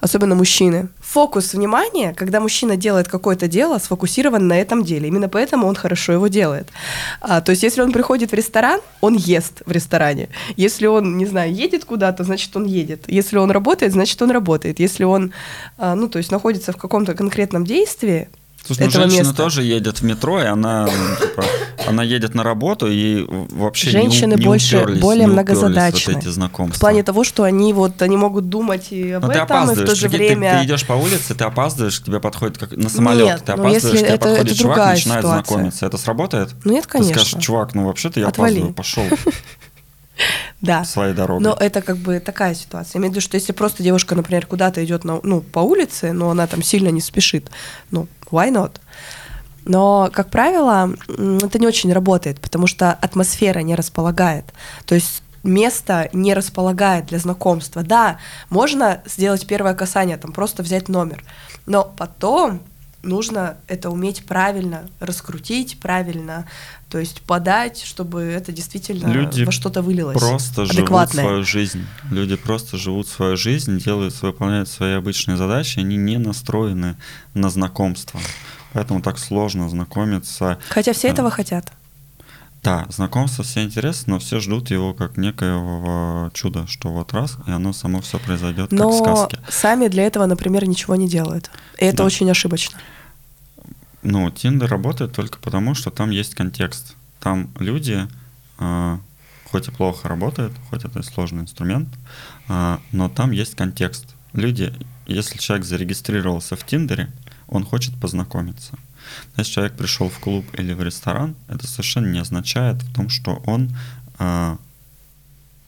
особенно 0.00 0.34
мужчины, 0.34 0.88
фокус 1.00 1.54
внимания, 1.54 2.12
когда 2.12 2.40
мужчина 2.40 2.76
делает 2.76 3.08
какое-то 3.08 3.48
дело, 3.48 3.78
сфокусирован 3.78 4.46
на 4.46 4.60
этом 4.60 4.84
деле. 4.84 5.08
Именно 5.08 5.30
поэтому 5.30 5.66
он 5.66 5.76
хорошо 5.76 6.12
его 6.12 6.28
делает. 6.28 6.68
А, 7.22 7.40
то 7.40 7.52
есть, 7.52 7.62
если 7.62 7.80
он 7.80 7.92
приходит 7.92 8.32
в 8.32 8.34
ресторан, 8.34 8.80
он 9.00 9.14
ест 9.16 9.62
в 9.64 9.72
ресторане. 9.72 10.28
Если 10.56 10.86
он, 10.86 11.16
не 11.16 11.24
знаю, 11.24 11.54
едет 11.54 11.86
куда-то, 11.86 12.24
значит, 12.24 12.54
он 12.54 12.66
едет. 12.66 13.04
Если 13.08 13.38
он 13.38 13.50
работает, 13.50 13.92
значит, 13.92 14.20
он 14.20 14.30
работает. 14.30 14.78
Если 14.78 15.04
он, 15.04 15.32
а, 15.78 15.94
ну, 15.94 16.06
то 16.06 16.18
есть, 16.18 16.30
находится 16.30 16.72
в 16.72 16.76
каком-то 16.76 17.14
конкретном 17.14 17.64
действии, 17.64 18.28
Слушай, 18.66 18.80
ну, 18.82 18.86
этого 18.88 19.02
женщина 19.04 19.28
места. 19.28 19.36
тоже 19.42 19.62
едет 19.64 19.98
в 20.00 20.02
метро, 20.04 20.40
и 20.40 20.44
она, 20.46 20.86
ну, 20.86 21.26
типа, 21.26 21.44
она 21.88 22.02
едет 22.04 22.34
на 22.34 22.42
работу, 22.44 22.86
и 22.88 23.24
вообще 23.28 23.86
не 23.88 23.92
Женщины 23.92 24.34
не 24.34 24.44
больше- 24.44 24.78
уперлись, 24.78 25.00
более 25.00 25.24
не 25.26 25.32
многозадачны. 25.32 26.14
Вот 26.14 26.22
эти 26.22 26.28
знакомства. 26.30 26.76
В 26.76 26.80
плане 26.80 27.02
того, 27.02 27.24
что 27.24 27.42
они 27.42 27.72
вот 27.72 28.00
они 28.02 28.16
могут 28.16 28.48
думать 28.48 28.88
и 28.92 29.12
об 29.12 29.22
Но 29.22 29.28
Ну, 29.28 29.34
ты 29.34 29.38
этом, 29.40 29.70
и 29.72 29.74
в 29.74 29.84
то 29.84 29.94
же 29.94 30.08
ты- 30.08 30.16
время. 30.16 30.58
Ты, 30.60 30.66
идешь 30.66 30.86
по 30.86 30.92
улице, 30.92 31.34
ты 31.34 31.42
опаздываешь, 31.44 31.98
к 32.00 32.04
тебе 32.04 32.20
подходит 32.20 32.58
как 32.58 32.72
на 32.76 32.88
самолет. 32.88 33.26
Нет, 33.26 33.42
ты 33.44 33.52
опаздываешь, 33.52 33.82
если 33.82 33.96
к 33.96 33.98
тебе 34.00 34.08
это- 34.08 34.18
подходит 34.18 34.46
это 34.52 34.56
чувак, 34.62 34.78
начинает 34.94 35.20
ситуация. 35.24 35.42
знакомиться. 35.44 35.86
Это 35.86 35.96
сработает? 35.98 36.48
Ну 36.64 36.72
нет, 36.72 36.84
Ты 36.84 36.88
конечно. 36.90 37.14
скажешь, 37.22 37.42
чувак, 37.42 37.74
ну 37.74 37.86
вообще-то 37.86 38.20
я 38.20 38.28
Отвали. 38.28 38.50
опаздываю, 38.60 38.74
пошел 38.74 39.04
да. 40.60 40.84
своей 40.84 41.14
дорогой. 41.14 41.42
Но 41.42 41.56
это 41.58 41.80
как 41.80 41.96
бы 41.96 42.20
такая 42.20 42.54
ситуация. 42.54 42.98
Я 42.98 43.00
имею 43.00 43.12
в 43.12 43.14
виду, 43.14 43.22
что 43.22 43.36
если 43.36 43.52
просто 43.52 43.82
девушка, 43.82 44.14
например, 44.14 44.46
куда-то 44.46 44.84
идет 44.84 45.04
на, 45.04 45.18
ну, 45.22 45.40
по 45.40 45.60
улице, 45.60 46.12
но 46.12 46.30
она 46.30 46.46
там 46.46 46.62
сильно 46.62 46.88
не 46.90 47.00
спешит, 47.00 47.50
ну, 47.90 48.06
why 48.30 48.50
not? 48.50 48.76
Но, 49.64 50.10
как 50.12 50.30
правило, 50.30 50.90
это 51.08 51.58
не 51.58 51.66
очень 51.66 51.92
работает, 51.92 52.40
потому 52.40 52.66
что 52.66 52.92
атмосфера 52.92 53.60
не 53.60 53.74
располагает. 53.74 54.46
То 54.86 54.94
есть 54.94 55.22
место 55.42 56.08
не 56.12 56.34
располагает 56.34 57.06
для 57.06 57.18
знакомства. 57.18 57.82
Да, 57.82 58.18
можно 58.48 59.02
сделать 59.04 59.46
первое 59.46 59.74
касание, 59.74 60.16
там 60.16 60.32
просто 60.32 60.62
взять 60.62 60.88
номер, 60.88 61.24
но 61.66 61.84
потом 61.84 62.60
нужно 63.02 63.56
это 63.66 63.90
уметь 63.90 64.24
правильно 64.24 64.88
раскрутить, 65.00 65.78
правильно, 65.80 66.46
то 66.88 66.98
есть 66.98 67.22
подать, 67.22 67.82
чтобы 67.82 68.22
это 68.22 68.52
действительно 68.52 69.08
Люди 69.12 69.42
во 69.44 69.52
что-то 69.52 69.82
вылилось. 69.82 70.18
просто 70.18 70.64
живут 70.66 71.10
свою 71.10 71.44
жизнь. 71.44 71.84
Люди 72.10 72.36
просто 72.36 72.76
живут 72.76 73.08
свою 73.08 73.36
жизнь, 73.36 73.78
делают, 73.78 74.20
выполняют 74.22 74.68
свои 74.68 74.92
обычные 74.94 75.36
задачи, 75.36 75.78
они 75.78 75.96
не 75.96 76.18
настроены 76.18 76.96
на 77.34 77.50
знакомство. 77.50 78.20
Поэтому 78.72 79.02
так 79.02 79.18
сложно 79.18 79.68
знакомиться. 79.68 80.58
Хотя 80.68 80.92
все 80.92 81.08
Да. 81.08 81.14
этого 81.14 81.30
хотят. 81.30 81.72
Да, 82.62 82.84
знакомство 82.90 83.42
все 83.42 83.62
интересно, 83.64 84.14
но 84.14 84.18
все 84.18 84.38
ждут 84.38 84.70
его 84.70 84.92
как 84.92 85.16
некоего 85.16 86.30
чуда, 86.34 86.66
что 86.66 86.90
вот 86.90 87.12
раз, 87.14 87.38
и 87.46 87.50
оно 87.50 87.72
само 87.72 88.02
все 88.02 88.18
произойдет, 88.18 88.68
как 88.70 88.78
в 88.78 88.82
Но 88.82 88.92
сказке. 88.92 89.38
сами 89.48 89.88
для 89.88 90.02
этого, 90.02 90.26
например, 90.26 90.68
ничего 90.68 90.94
не 90.94 91.08
делают. 91.08 91.50
И 91.78 91.84
это 91.86 91.98
Да. 91.98 92.04
очень 92.04 92.30
ошибочно. 92.30 92.78
Ну, 94.02 94.30
Тиндер 94.30 94.68
работает 94.68 95.12
только 95.14 95.38
потому, 95.38 95.74
что 95.74 95.90
там 95.90 96.10
есть 96.10 96.34
контекст. 96.34 96.94
Там 97.18 97.50
люди, 97.58 98.06
э, 98.58 98.98
хоть 99.50 99.68
и 99.68 99.70
плохо 99.70 100.08
работают, 100.08 100.52
хоть 100.68 100.84
это 100.84 101.00
и 101.00 101.02
сложный 101.02 101.42
инструмент, 101.42 101.88
э, 102.48 102.78
но 102.92 103.08
там 103.08 103.30
есть 103.30 103.54
контекст. 103.56 104.06
Люди, 104.32 104.72
если 105.06 105.38
человек 105.38 105.66
зарегистрировался 105.66 106.56
в 106.56 106.64
Тиндере, 106.64 107.10
он 107.48 107.64
хочет 107.64 107.94
познакомиться. 107.98 108.72
Если 109.36 109.52
человек 109.52 109.76
пришел 109.76 110.08
в 110.08 110.18
клуб 110.18 110.44
или 110.58 110.72
в 110.72 110.82
ресторан, 110.82 111.34
это 111.48 111.66
совершенно 111.66 112.06
не 112.06 112.18
означает 112.18 112.82
в 112.82 112.92
том, 112.94 113.08
что 113.08 113.42
он 113.46 113.74
э, 114.18 114.56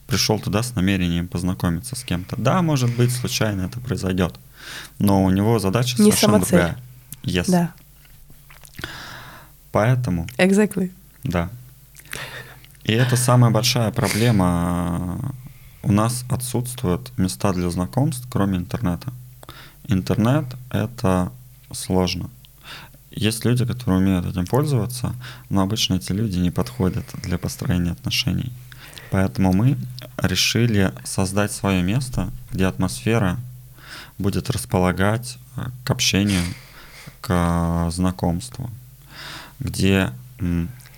пришел 0.07 0.39
туда 0.39 0.63
с 0.63 0.75
намерением 0.75 1.27
познакомиться 1.27 1.95
с 1.95 2.03
кем-то. 2.03 2.35
Да, 2.37 2.61
может 2.61 2.95
быть, 2.95 3.11
случайно 3.11 3.61
это 3.63 3.79
произойдет, 3.79 4.35
но 4.99 5.23
у 5.23 5.29
него 5.29 5.59
задача 5.59 6.01
Не 6.01 6.11
совершенно 6.11 6.33
самоцель. 6.33 6.59
другая. 6.59 6.77
Yes. 7.23 7.45
Да, 7.49 7.73
Поэтому, 9.71 10.27
exactly. 10.37 10.91
да. 11.23 11.49
И 12.83 12.91
это 12.91 13.15
самая 13.15 13.49
большая 13.49 13.91
проблема. 13.91 15.33
У 15.81 15.91
нас 15.91 16.25
отсутствуют 16.29 17.11
места 17.17 17.53
для 17.53 17.69
знакомств, 17.69 18.27
кроме 18.29 18.57
интернета. 18.57 19.11
Интернет— 19.87 20.45
это 20.69 21.31
сложно. 21.71 22.29
Есть 23.15 23.45
люди, 23.45 23.63
которые 23.65 23.99
умеют 23.99 24.25
этим 24.25 24.45
пользоваться, 24.45 25.13
но 25.49 25.61
обычно 25.61 25.95
эти 25.95 26.11
люди 26.11 26.39
не 26.39 26.49
подходят 26.49 27.05
для 27.21 27.37
построения 27.37 27.91
отношений. 27.91 28.51
Поэтому 29.11 29.53
мы 29.53 29.77
решили 30.17 30.91
создать 31.03 31.51
свое 31.51 31.83
место, 31.83 32.31
где 32.51 32.65
атмосфера 32.65 33.37
будет 34.17 34.49
располагать 34.49 35.37
э, 35.55 35.67
к 35.83 35.91
общению, 35.91 36.41
к 37.21 37.29
э, 37.29 37.91
знакомству, 37.91 38.69
где 39.59 40.11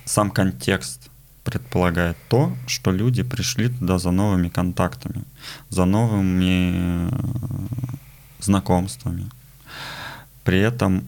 сам 0.06 0.30
контекст 0.30 1.10
предполагает 1.44 2.16
то, 2.28 2.56
что 2.66 2.90
люди 2.90 3.22
пришли 3.22 3.68
туда 3.68 3.98
за 3.98 4.10
новыми 4.10 4.48
контактами, 4.48 5.22
за 5.68 5.84
новыми 5.84 7.10
э, 7.10 7.20
знакомствами. 8.40 9.30
При 10.42 10.58
этом 10.58 11.04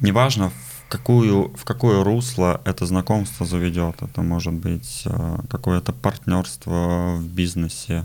неважно, 0.00 0.50
в 0.50 0.88
какую, 0.88 1.52
в 1.56 1.64
какое 1.64 2.02
русло 2.02 2.60
это 2.64 2.86
знакомство 2.86 3.46
заведет. 3.46 4.02
Это 4.02 4.22
может 4.22 4.52
быть 4.52 5.02
э, 5.04 5.38
какое-то 5.48 5.92
партнерство 5.92 7.16
в 7.16 7.26
бизнесе, 7.26 8.04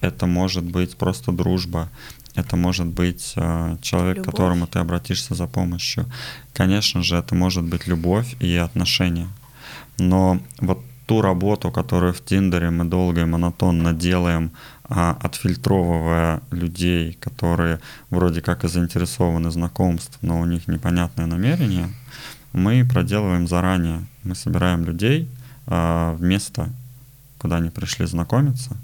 это 0.00 0.26
может 0.26 0.64
быть 0.64 0.96
просто 0.96 1.32
дружба, 1.32 1.88
это 2.34 2.56
может 2.56 2.86
быть 2.86 3.32
э, 3.36 3.76
человек, 3.80 4.16
любовь. 4.16 4.28
к 4.28 4.30
которому 4.30 4.66
ты 4.66 4.78
обратишься 4.80 5.34
за 5.34 5.46
помощью. 5.46 6.06
Конечно 6.52 7.02
же, 7.02 7.16
это 7.16 7.34
может 7.34 7.64
быть 7.64 7.86
любовь 7.86 8.34
и 8.40 8.56
отношения. 8.56 9.28
Но 9.98 10.40
вот 10.58 10.80
ту 11.06 11.20
работу, 11.20 11.70
которую 11.70 12.12
в 12.14 12.24
Тиндере 12.24 12.70
мы 12.70 12.84
долго 12.84 13.22
и 13.22 13.24
монотонно 13.24 13.92
делаем, 13.92 14.50
а, 14.84 15.16
отфильтровывая 15.20 16.40
людей, 16.50 17.18
которые 17.20 17.80
вроде 18.10 18.40
как 18.40 18.64
и 18.64 18.68
заинтересованы 18.68 19.50
знакомств, 19.50 20.18
но 20.22 20.40
у 20.40 20.44
них 20.44 20.68
непонятное 20.68 21.26
намерение, 21.26 21.88
мы 22.52 22.84
проделываем 22.84 23.48
заранее. 23.48 24.04
Мы 24.22 24.34
собираем 24.34 24.84
людей 24.84 25.28
а, 25.66 26.14
в 26.14 26.22
место, 26.22 26.70
куда 27.38 27.56
они 27.56 27.70
пришли 27.70 28.06
знакомиться, 28.06 28.76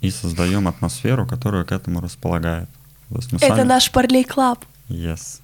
и 0.00 0.10
создаем 0.10 0.68
атмосферу, 0.68 1.26
которая 1.26 1.64
к 1.64 1.72
этому 1.72 2.00
располагает. 2.00 2.68
Это 3.10 3.38
сами... 3.38 3.62
наш 3.62 3.90
Parley 3.90 4.24
Club. 4.24 4.64
Yes. 4.88 5.40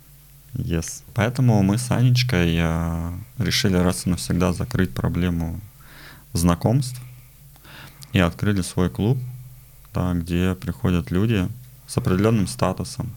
Yes. 0.54 1.02
Поэтому 1.14 1.62
мы 1.62 1.78
с 1.78 1.90
Анечкой 1.90 2.56
э, 2.58 3.12
решили 3.38 3.76
раз 3.76 4.06
и 4.06 4.10
навсегда 4.10 4.52
закрыть 4.52 4.92
проблему 4.92 5.60
знакомств 6.32 7.00
и 8.12 8.20
открыли 8.20 8.62
свой 8.62 8.90
клуб, 8.90 9.18
да, 9.94 10.12
где 10.14 10.54
приходят 10.54 11.10
люди 11.10 11.48
с 11.86 11.96
определенным 11.96 12.46
статусом, 12.46 13.10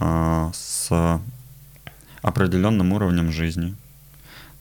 э, 0.00 0.50
с 0.54 1.20
определенным 2.22 2.92
уровнем 2.92 3.32
жизни. 3.32 3.74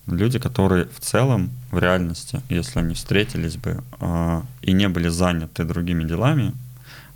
Люди, 0.07 0.39
которые 0.39 0.85
в 0.85 0.99
целом, 0.99 1.51
в 1.71 1.79
реальности, 1.79 2.41
если 2.49 2.79
они 2.79 2.95
встретились 2.95 3.57
бы 3.57 3.83
э, 3.99 4.41
и 4.61 4.71
не 4.71 4.87
были 4.87 5.09
заняты 5.09 5.65
другими 5.65 6.03
делами, 6.03 6.53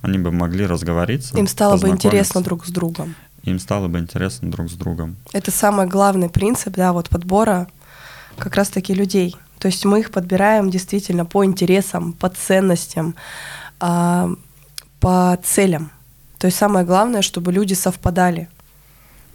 они 0.02 0.18
бы 0.18 0.30
могли 0.30 0.66
разговориться. 0.66 1.36
Им 1.38 1.46
стало 1.46 1.78
бы 1.78 1.88
интересно 1.88 2.42
друг 2.42 2.66
с 2.66 2.70
другом. 2.70 3.14
Им 3.44 3.58
стало 3.58 3.88
бы 3.88 3.98
интересно 3.98 4.50
друг 4.50 4.70
с 4.70 4.74
другом. 4.74 5.16
Это 5.32 5.50
самый 5.50 5.86
главный 5.86 6.28
принцип, 6.28 6.74
да, 6.74 6.92
вот 6.92 7.08
подбора 7.08 7.68
как 8.36 8.56
раз-таки 8.56 8.94
людей. 8.94 9.36
То 9.62 9.68
есть 9.68 9.84
мы 9.84 10.00
их 10.00 10.10
подбираем 10.10 10.70
действительно 10.70 11.24
по 11.24 11.44
интересам, 11.44 12.14
по 12.14 12.28
ценностям, 12.28 13.14
э, 13.80 14.34
по 14.98 15.38
целям. 15.44 15.92
То 16.38 16.48
есть 16.48 16.58
самое 16.58 16.84
главное, 16.84 17.22
чтобы 17.22 17.52
люди 17.52 17.74
совпадали. 17.74 18.48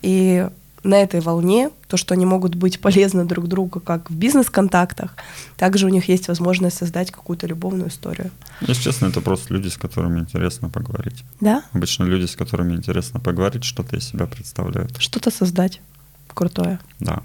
И 0.02 0.46
на 0.84 0.96
этой 0.96 1.22
волне, 1.22 1.70
то, 1.88 1.96
что 1.96 2.14
они 2.14 2.26
могут 2.26 2.56
быть 2.56 2.82
полезны 2.82 3.24
друг 3.24 3.48
другу 3.48 3.80
как 3.80 4.10
в 4.10 4.16
бизнес-контактах, 4.16 5.16
также 5.56 5.86
у 5.86 5.90
них 5.90 6.10
есть 6.10 6.28
возможность 6.28 6.76
создать 6.76 7.10
какую-то 7.10 7.48
любовную 7.48 7.88
историю. 7.88 8.30
Если 8.60 8.82
честно, 8.82 9.06
это 9.06 9.22
просто 9.22 9.54
люди, 9.54 9.70
с 9.70 9.78
которыми 9.78 10.20
интересно 10.20 10.68
поговорить. 10.70 11.24
Да? 11.40 11.64
Обычно 11.72 12.04
люди, 12.04 12.26
с 12.26 12.36
которыми 12.36 12.76
интересно 12.76 13.22
поговорить, 13.22 13.64
что-то 13.64 13.96
из 13.96 14.04
себя 14.04 14.26
представляют. 14.26 14.98
Что-то 15.00 15.32
создать 15.32 15.80
крутое. 16.34 16.80
Да. 17.00 17.24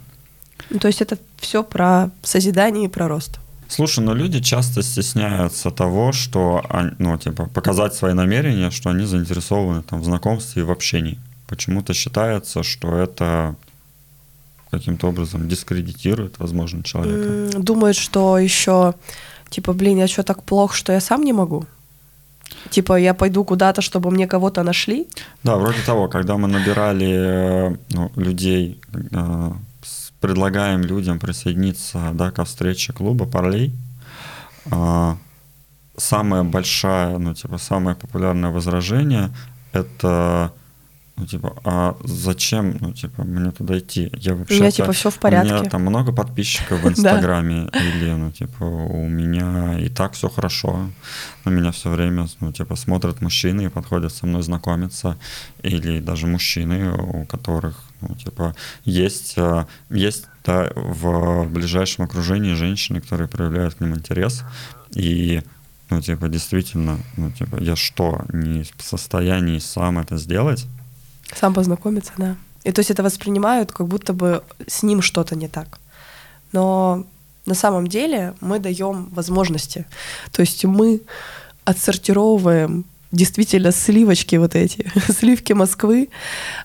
Ну, 0.70 0.78
то 0.78 0.88
есть 0.88 1.02
это 1.02 1.18
все 1.38 1.62
про 1.62 2.10
созидание 2.22 2.86
и 2.86 2.88
про 2.88 3.08
рост. 3.08 3.38
Слушай, 3.68 4.04
но 4.04 4.14
люди 4.14 4.40
часто 4.40 4.82
стесняются 4.82 5.70
того, 5.70 6.12
что, 6.12 6.62
ну, 6.98 7.16
типа, 7.16 7.46
показать 7.46 7.94
свои 7.94 8.12
намерения, 8.12 8.70
что 8.70 8.90
они 8.90 9.06
заинтересованы 9.06 9.82
там, 9.82 10.00
в 10.00 10.04
знакомстве 10.04 10.62
и 10.62 10.64
в 10.64 10.70
общении 10.70 11.18
почему-то 11.52 11.92
считается, 11.92 12.62
что 12.62 12.96
это 12.96 13.54
каким-то 14.70 15.08
образом 15.08 15.48
дискредитирует, 15.48 16.38
возможно, 16.38 16.82
человека. 16.82 17.58
Думают, 17.58 17.96
что 17.96 18.38
еще, 18.38 18.94
типа, 19.50 19.74
блин, 19.74 19.98
я 19.98 20.08
что 20.08 20.22
так 20.22 20.42
плохо, 20.42 20.74
что 20.74 20.92
я 20.92 21.00
сам 21.00 21.22
не 21.22 21.34
могу? 21.34 21.66
Типа, 22.70 22.98
я 22.98 23.12
пойду 23.12 23.44
куда-то, 23.44 23.82
чтобы 23.82 24.10
мне 24.10 24.26
кого-то 24.26 24.62
нашли? 24.62 25.06
Да, 25.42 25.56
вроде 25.56 25.82
того, 25.84 26.08
когда 26.08 26.36
мы 26.36 26.48
набирали 26.48 27.10
э, 27.10 27.76
ну, 27.90 28.10
людей, 28.16 28.80
э, 28.92 29.52
предлагаем 30.22 30.82
людям 30.82 31.18
присоединиться 31.18 32.12
да, 32.14 32.30
ко 32.30 32.44
встрече 32.44 32.92
клуба 32.92 33.26
«Парлей», 33.26 33.74
э, 34.70 35.16
самое 35.96 36.44
большое, 36.44 37.18
ну, 37.18 37.34
типа, 37.34 37.58
самое 37.58 37.96
популярное 37.96 38.50
возражение— 38.50 39.34
это 39.72 40.52
ну, 41.16 41.26
типа, 41.26 41.54
а 41.64 41.96
зачем, 42.04 42.78
ну, 42.80 42.92
типа, 42.92 43.22
мне 43.22 43.50
туда 43.50 43.78
идти? 43.78 44.10
Я 44.14 44.34
вообще... 44.34 44.56
У 44.56 44.60
меня, 44.60 44.70
типа, 44.70 44.92
все 44.92 45.10
в 45.10 45.18
порядке. 45.18 45.52
У 45.52 45.58
меня 45.58 45.70
там 45.70 45.82
много 45.82 46.10
подписчиков 46.10 46.80
в 46.80 46.88
Инстаграме, 46.88 47.68
или, 47.74 48.10
ну, 48.12 48.32
типа, 48.32 48.64
у 48.64 49.08
меня 49.08 49.78
и 49.78 49.88
так 49.88 50.14
все 50.14 50.28
хорошо. 50.28 50.90
На 51.44 51.50
меня 51.50 51.70
все 51.70 51.90
время, 51.90 52.26
ну, 52.40 52.50
типа, 52.52 52.76
смотрят 52.76 53.20
мужчины 53.20 53.66
и 53.66 53.68
подходят 53.68 54.12
со 54.12 54.26
мной 54.26 54.42
знакомиться, 54.42 55.18
или 55.62 56.00
даже 56.00 56.26
мужчины, 56.26 56.90
у 56.92 57.26
которых, 57.26 57.84
ну, 58.00 58.14
типа, 58.14 58.56
есть, 58.84 59.34
а, 59.36 59.66
есть 59.90 60.26
да, 60.44 60.72
в 60.74 61.46
ближайшем 61.48 62.06
окружении 62.06 62.54
женщины, 62.54 63.00
которые 63.00 63.28
проявляют 63.28 63.74
к 63.74 63.80
ним 63.80 63.94
интерес, 63.94 64.42
и 64.94 65.42
ну, 65.90 66.00
типа, 66.00 66.28
действительно, 66.28 66.98
ну, 67.18 67.30
типа, 67.30 67.56
я 67.60 67.76
что, 67.76 68.24
не 68.32 68.62
в 68.62 68.82
состоянии 68.82 69.58
сам 69.58 69.98
это 69.98 70.16
сделать? 70.16 70.66
Сам 71.34 71.54
познакомиться, 71.54 72.12
да. 72.16 72.36
И 72.64 72.72
то 72.72 72.80
есть 72.80 72.90
это 72.90 73.02
воспринимают, 73.02 73.72
как 73.72 73.88
будто 73.88 74.12
бы 74.12 74.42
с 74.66 74.82
ним 74.82 75.02
что-то 75.02 75.34
не 75.34 75.48
так. 75.48 75.78
Но 76.52 77.04
на 77.46 77.54
самом 77.54 77.86
деле 77.86 78.34
мы 78.40 78.58
даем 78.58 79.08
возможности. 79.10 79.86
То 80.30 80.40
есть 80.40 80.64
мы 80.64 81.00
отсортировываем 81.64 82.84
действительно 83.10 83.72
сливочки 83.72 84.36
вот 84.36 84.54
эти, 84.54 84.90
сливки 85.12 85.52
Москвы, 85.52 86.08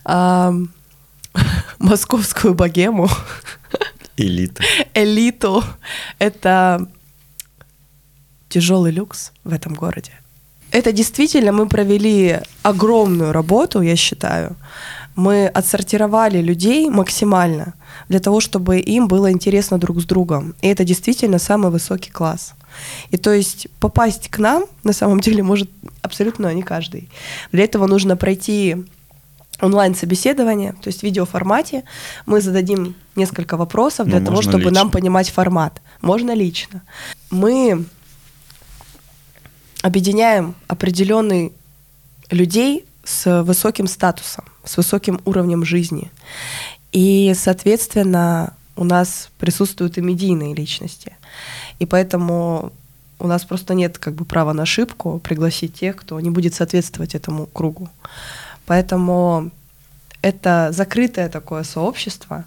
а, 0.05 0.53
московскую 1.79 2.53
богему. 2.53 3.09
Элиту. 4.17 4.63
Элиту. 4.93 5.63
Это 6.19 6.87
тяжелый 8.49 8.91
люкс 8.91 9.31
в 9.43 9.53
этом 9.53 9.73
городе 9.73 10.13
это 10.71 10.91
действительно 10.91 11.51
мы 11.51 11.67
провели 11.67 12.39
огромную 12.63 13.31
работу, 13.31 13.81
я 13.81 13.95
считаю. 13.95 14.55
Мы 15.15 15.47
отсортировали 15.47 16.41
людей 16.41 16.89
максимально 16.89 17.73
для 18.09 18.19
того, 18.19 18.39
чтобы 18.39 18.79
им 18.79 19.07
было 19.07 19.31
интересно 19.31 19.77
друг 19.79 19.99
с 19.99 20.05
другом. 20.05 20.53
И 20.61 20.67
это 20.67 20.83
действительно 20.83 21.39
самый 21.39 21.71
высокий 21.71 22.11
класс. 22.11 22.53
И 23.09 23.17
то 23.17 23.31
есть 23.31 23.67
попасть 23.79 24.29
к 24.29 24.37
нам 24.37 24.65
на 24.83 24.93
самом 24.93 25.19
деле 25.19 25.41
может 25.41 25.69
абсолютно 26.01 26.53
не 26.53 26.61
каждый. 26.61 27.09
Для 27.51 27.63
этого 27.63 27.87
нужно 27.87 28.15
пройти 28.15 28.75
онлайн-собеседование, 29.61 30.73
то 30.73 30.87
есть 30.87 30.99
в 30.99 31.03
видеоформате. 31.03 31.83
Мы 32.25 32.41
зададим 32.41 32.95
несколько 33.15 33.57
вопросов 33.57 34.07
для 34.07 34.19
ну, 34.19 34.25
того, 34.25 34.41
чтобы 34.41 34.65
лично. 34.65 34.71
нам 34.71 34.91
понимать 34.91 35.29
формат. 35.29 35.81
Можно 36.01 36.35
лично. 36.35 36.83
Мы 37.31 37.85
объединяем 39.87 40.53
определенный 40.67 41.53
людей 42.29 42.85
с 43.05 43.41
высоким 43.43 43.87
статусом, 43.87 44.43
с 44.65 44.75
высоким 44.75 45.21
уровнем 45.23 45.63
жизни. 45.63 46.11
И, 46.91 47.33
соответственно, 47.35 48.53
у 48.75 48.83
нас 48.83 49.29
присутствуют 49.39 49.97
и 49.97 50.01
медийные 50.01 50.53
личности. 50.53 51.15
И 51.79 51.85
поэтому 51.85 52.73
у 53.17 53.27
нас 53.27 53.45
просто 53.45 53.73
нет 53.75 53.97
как 53.97 54.13
бы 54.13 54.25
права 54.25 54.51
на 54.51 54.63
ошибку 54.63 55.19
пригласить 55.19 55.73
тех, 55.75 55.95
кто 55.95 56.19
не 56.19 56.31
будет 56.31 56.53
соответствовать 56.53 57.15
этому 57.15 57.45
кругу. 57.45 57.89
Поэтому 58.65 59.51
это 60.21 60.71
закрытое 60.73 61.29
такое 61.29 61.63
сообщество 61.63 62.43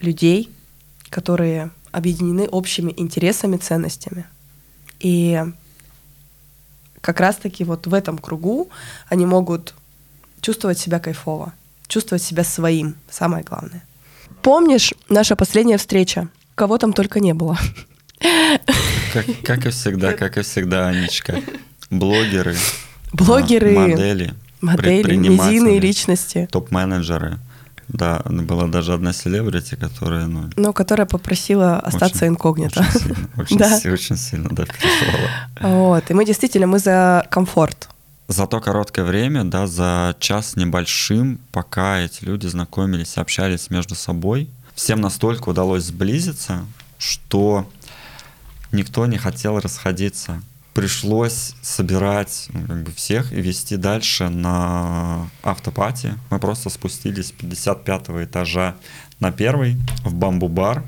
людей, 0.00 0.50
которые 1.10 1.70
объединены 1.92 2.48
общими 2.48 2.92
интересами, 2.96 3.58
ценностями. 3.58 4.24
И 4.98 5.44
как 7.04 7.20
раз-таки 7.20 7.64
вот 7.64 7.86
в 7.86 7.92
этом 7.92 8.16
кругу 8.16 8.70
они 9.10 9.26
могут 9.26 9.74
чувствовать 10.40 10.78
себя 10.78 10.98
кайфово, 10.98 11.52
чувствовать 11.86 12.22
себя 12.22 12.44
своим, 12.44 12.94
самое 13.10 13.44
главное. 13.44 13.82
Помнишь 14.40 14.94
наша 15.10 15.36
последняя 15.36 15.76
встреча? 15.76 16.28
Кого 16.54 16.78
там 16.78 16.94
только 16.94 17.20
не 17.20 17.34
было. 17.34 17.58
Как, 19.12 19.26
как 19.44 19.66
и 19.66 19.70
всегда, 19.70 20.14
как 20.14 20.38
и 20.38 20.42
всегда, 20.42 20.88
Анечка. 20.88 21.42
Блогеры, 21.90 22.56
блогеры, 23.12 23.72
модели, 23.72 24.34
модели 24.62 25.14
медийные 25.14 25.78
личности, 25.80 26.48
топ-менеджеры, 26.50 27.38
да, 27.88 28.22
была 28.24 28.66
даже 28.66 28.92
одна 28.94 29.12
селебрити, 29.12 29.76
которая, 29.76 30.26
ну... 30.26 30.50
Ну, 30.56 30.72
которая 30.72 31.06
попросила 31.06 31.78
остаться 31.78 32.24
очень, 32.24 32.28
инкогнито. 32.28 32.80
Очень 32.80 33.00
сильно, 33.00 33.28
очень, 33.36 33.58
да. 33.84 33.92
очень 33.92 34.16
сильно, 34.16 34.48
да, 34.50 34.64
переживала. 34.64 35.30
Вот, 35.60 36.10
и 36.10 36.14
мы 36.14 36.24
действительно, 36.24 36.66
мы 36.66 36.78
за 36.78 37.26
комфорт. 37.30 37.88
за 38.28 38.46
то 38.46 38.60
короткое 38.60 39.04
время, 39.04 39.44
да, 39.44 39.66
за 39.66 40.16
час 40.18 40.56
небольшим, 40.56 41.38
пока 41.52 41.98
эти 42.00 42.24
люди 42.24 42.46
знакомились, 42.46 43.18
общались 43.18 43.70
между 43.70 43.94
собой, 43.94 44.48
всем 44.74 45.00
настолько 45.00 45.50
удалось 45.50 45.84
сблизиться, 45.84 46.64
что 46.98 47.66
никто 48.72 49.06
не 49.06 49.18
хотел 49.18 49.60
расходиться. 49.60 50.42
Пришлось 50.74 51.54
собирать 51.62 52.48
ну, 52.52 52.66
как 52.66 52.82
бы 52.82 52.90
всех 52.92 53.32
и 53.32 53.40
вести 53.40 53.76
дальше 53.76 54.28
на 54.28 55.30
автопати. 55.42 56.14
Мы 56.30 56.40
просто 56.40 56.68
спустились 56.68 57.28
с 57.28 57.32
55 57.32 58.10
этажа 58.24 58.74
на 59.20 59.30
первый 59.30 59.76
в 60.04 60.12
бамбу-бар 60.12 60.82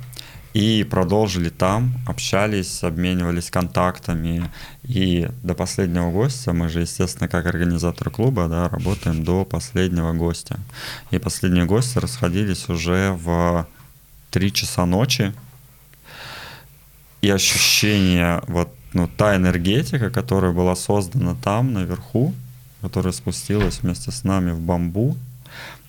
и 0.57 0.85
продолжили 0.85 1.51
там, 1.51 1.95
общались, 2.07 2.83
обменивались 2.83 3.51
контактами. 3.51 4.51
И 4.85 5.29
до 5.43 5.55
последнего 5.55 6.11
гостя, 6.11 6.53
мы 6.53 6.69
же, 6.71 6.81
естественно, 6.81 7.29
как 7.29 7.45
организатор 7.45 8.11
клуба, 8.11 8.49
да, 8.49 8.69
работаем 8.69 9.23
до 9.23 9.45
последнего 9.45 10.15
гостя. 10.15 10.59
И 11.11 11.19
последние 11.19 11.67
гости 11.67 11.99
расходились 11.99 12.69
уже 12.69 13.13
в 13.13 13.67
3 14.31 14.53
часа 14.53 14.87
ночи. 14.87 15.35
И 17.21 17.31
ощущение, 17.31 18.43
вот 18.47 18.75
ну, 18.93 19.09
та 19.17 19.37
энергетика, 19.37 20.11
которая 20.11 20.53
была 20.53 20.77
создана 20.77 21.35
там, 21.43 21.73
наверху, 21.73 22.35
которая 22.81 23.13
спустилась 23.13 23.81
вместе 23.83 24.11
с 24.11 24.25
нами 24.25 24.53
в 24.53 24.61
бамбу, 24.61 25.17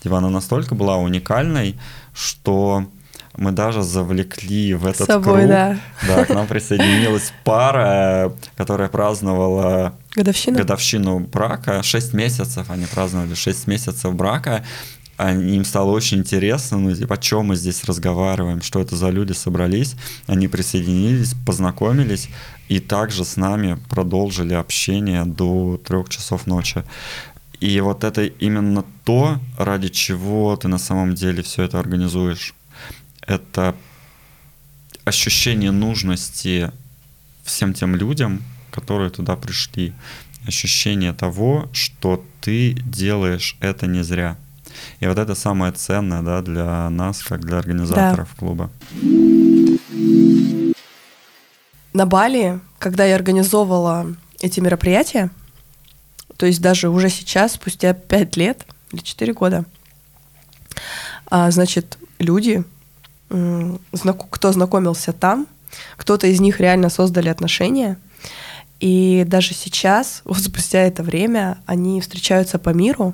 типа 0.01 0.17
она 0.17 0.29
настолько 0.29 0.75
была 0.75 0.97
уникальной, 0.97 1.77
что 2.13 2.87
мы 3.37 3.51
даже 3.51 3.83
завлекли 3.83 4.73
в 4.73 4.87
этот 4.87 5.07
собой, 5.07 5.41
круг. 5.41 5.49
Да. 5.49 5.77
да, 6.07 6.25
к 6.25 6.29
нам 6.29 6.47
присоединилась 6.47 7.31
пара, 7.43 8.33
которая 8.55 8.89
праздновала 8.89 9.93
годовщину, 10.15 10.57
годовщину 10.57 11.19
брака. 11.19 11.83
Шесть 11.83 12.13
месяцев 12.13 12.69
они 12.69 12.87
праздновали, 12.87 13.35
шесть 13.35 13.67
месяцев 13.67 14.13
брака. 14.15 14.65
Они, 15.17 15.57
им 15.57 15.65
стало 15.65 15.91
очень 15.91 16.19
интересно, 16.19 16.77
ну, 16.77 16.95
типа, 16.95 17.15
о 17.15 17.17
чем 17.17 17.47
мы 17.47 17.55
здесь 17.55 17.83
разговариваем, 17.83 18.61
что 18.61 18.79
это 18.79 18.95
за 18.95 19.09
люди 19.09 19.33
собрались. 19.33 19.95
Они 20.27 20.47
присоединились, 20.47 21.33
познакомились 21.45 22.29
и 22.69 22.79
также 22.79 23.25
с 23.25 23.35
нами 23.35 23.79
продолжили 23.89 24.53
общение 24.53 25.25
до 25.25 25.81
трех 25.83 26.09
часов 26.09 26.45
ночи. 26.47 26.83
И 27.59 27.81
вот 27.81 28.03
это 28.03 28.25
именно 28.25 28.85
то, 29.03 29.39
ради 29.57 29.89
чего 29.89 30.55
ты 30.55 30.67
на 30.67 30.77
самом 30.77 31.15
деле 31.15 31.41
все 31.41 31.63
это 31.63 31.79
организуешь 31.79 32.53
это 33.27 33.75
ощущение 35.05 35.71
нужности 35.71 36.71
всем 37.43 37.73
тем 37.73 37.95
людям, 37.95 38.41
которые 38.71 39.09
туда 39.09 39.35
пришли. 39.35 39.93
Ощущение 40.45 41.13
того, 41.13 41.69
что 41.73 42.25
ты 42.41 42.73
делаешь 42.73 43.57
это 43.59 43.85
не 43.85 44.03
зря. 44.03 44.37
И 44.99 45.07
вот 45.07 45.17
это 45.17 45.35
самое 45.35 45.71
ценное 45.71 46.21
да, 46.21 46.41
для 46.41 46.89
нас, 46.89 47.21
как 47.23 47.45
для 47.45 47.57
организаторов 47.57 48.29
да. 48.33 48.39
клуба. 48.39 48.69
На 51.93 52.05
Бали, 52.05 52.59
когда 52.79 53.05
я 53.05 53.15
организовывала 53.15 54.07
эти 54.39 54.59
мероприятия, 54.59 55.31
то 56.37 56.45
есть 56.45 56.61
даже 56.61 56.89
уже 56.89 57.09
сейчас, 57.09 57.53
спустя 57.53 57.93
5 57.93 58.37
лет 58.37 58.65
или 58.91 59.01
4 59.01 59.33
года, 59.33 59.65
а, 61.25 61.49
значит, 61.51 61.97
люди 62.19 62.63
кто 63.29 64.51
знакомился 64.51 65.13
там, 65.13 65.47
кто-то 65.97 66.27
из 66.27 66.39
них 66.39 66.59
реально 66.59 66.89
создали 66.89 67.29
отношения. 67.29 67.97
И 68.79 69.23
даже 69.27 69.53
сейчас, 69.53 70.21
вот 70.25 70.39
спустя 70.39 70.79
это 70.79 71.03
время, 71.03 71.57
они 71.65 72.01
встречаются 72.01 72.59
по 72.59 72.69
миру. 72.69 73.13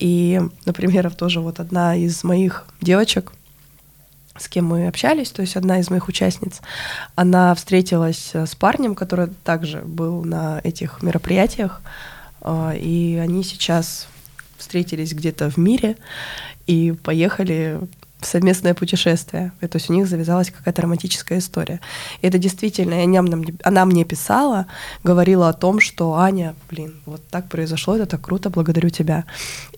И, 0.00 0.40
например, 0.64 1.14
тоже 1.14 1.40
вот 1.40 1.60
одна 1.60 1.94
из 1.94 2.24
моих 2.24 2.64
девочек, 2.80 3.32
с 4.36 4.48
кем 4.48 4.64
мы 4.64 4.88
общались, 4.88 5.30
то 5.30 5.42
есть 5.42 5.56
одна 5.56 5.78
из 5.78 5.90
моих 5.90 6.08
участниц, 6.08 6.62
она 7.14 7.54
встретилась 7.54 8.34
с 8.34 8.54
парнем, 8.54 8.94
который 8.94 9.28
также 9.44 9.82
был 9.82 10.24
на 10.24 10.60
этих 10.64 11.02
мероприятиях, 11.02 11.82
а, 12.40 12.72
и 12.74 13.16
они 13.16 13.44
сейчас 13.44 14.08
встретились 14.56 15.12
где-то 15.12 15.50
в 15.50 15.58
мире 15.58 15.96
и 16.66 16.92
поехали 16.92 17.80
совместное 18.22 18.74
путешествие. 18.74 19.52
И, 19.60 19.66
то 19.66 19.76
есть 19.76 19.90
у 19.90 19.92
них 19.92 20.06
завязалась 20.06 20.50
какая-то 20.50 20.82
романтическая 20.82 21.38
история. 21.38 21.80
И 22.22 22.26
это 22.26 22.38
действительно, 22.38 23.02
она, 23.02 23.42
она 23.62 23.84
мне 23.84 24.04
писала, 24.04 24.66
говорила 25.04 25.48
о 25.48 25.52
том, 25.52 25.80
что 25.80 26.14
Аня, 26.14 26.54
блин, 26.70 26.94
вот 27.06 27.26
так 27.28 27.48
произошло, 27.48 27.96
это 27.96 28.06
так 28.06 28.20
круто, 28.20 28.50
благодарю 28.50 28.90
тебя. 28.90 29.24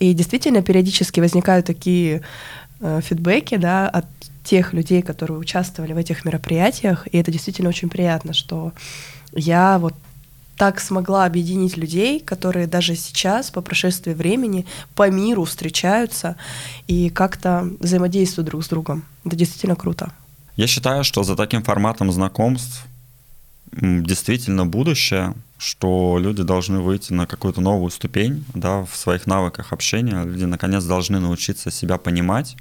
И 0.01 0.13
действительно 0.15 0.63
периодически 0.63 1.21
возникают 1.21 1.67
такие 1.67 2.23
э, 2.81 3.01
фидбэки, 3.03 3.57
да, 3.57 3.89
от 3.89 4.07
тех 4.45 4.73
людей, 4.73 5.03
которые 5.03 5.39
участвовали 5.39 5.93
в 5.93 5.97
этих 5.97 6.25
мероприятиях, 6.25 7.07
и 7.11 7.19
это 7.19 7.31
действительно 7.31 7.69
очень 7.69 7.89
приятно, 7.89 8.33
что 8.33 8.73
я 9.33 9.79
вот 9.79 9.95
так 10.63 10.79
смогла 10.79 11.25
объединить 11.25 11.77
людей, 11.77 12.21
которые 12.21 12.69
даже 12.69 12.95
сейчас, 12.95 13.51
по 13.51 13.63
прошествии 13.63 14.15
времени, 14.15 14.65
по 14.95 15.11
миру 15.11 15.43
встречаются 15.43 16.37
и 16.87 17.11
как-то 17.11 17.69
взаимодействуют 17.81 18.47
друг 18.47 18.63
с 18.63 18.69
другом. 18.69 19.03
Это 19.25 19.35
действительно 19.35 19.75
круто. 19.75 20.13
Я 20.55 20.69
считаю, 20.69 21.03
что 21.03 21.25
за 21.25 21.35
таким 21.35 21.65
форматом 21.65 22.13
знакомств 22.13 22.87
действительно 23.73 24.65
будущее, 24.65 25.35
что 25.59 26.19
люди 26.21 26.45
должны 26.45 26.79
выйти 26.79 27.13
на 27.13 27.27
какую-то 27.27 27.61
новую 27.61 27.91
ступень 27.91 28.45
да, 28.55 28.85
в 28.85 28.95
своих 28.95 29.27
навыках 29.27 29.73
общения. 29.73 30.23
Люди, 30.23 30.45
наконец, 30.45 30.85
должны 30.85 31.19
научиться 31.19 31.73
себя 31.73 31.99
понимать. 31.99 32.57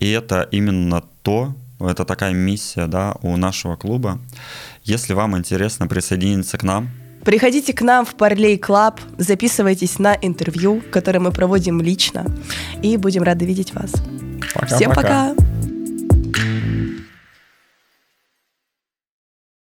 И 0.00 0.10
это 0.10 0.48
именно 0.50 1.04
то, 1.22 1.54
это 1.78 2.04
такая 2.04 2.32
миссия 2.32 2.88
да, 2.88 3.14
у 3.22 3.36
нашего 3.36 3.76
клуба. 3.76 4.18
Если 4.82 5.12
вам 5.14 5.38
интересно 5.38 5.86
присоединиться 5.86 6.58
к 6.58 6.64
нам, 6.64 6.90
Приходите 7.24 7.72
к 7.72 7.82
нам 7.82 8.04
в 8.04 8.14
Parley 8.14 8.58
Club, 8.58 9.00
записывайтесь 9.16 9.98
на 9.98 10.16
интервью, 10.20 10.82
которое 10.90 11.20
мы 11.20 11.30
проводим 11.30 11.80
лично, 11.80 12.26
и 12.82 12.96
будем 12.96 13.22
рады 13.22 13.44
видеть 13.44 13.74
вас. 13.74 13.92
Пока, 14.54 14.66
Всем 14.66 14.90
пока! 14.90 15.34
пока. 15.34 15.71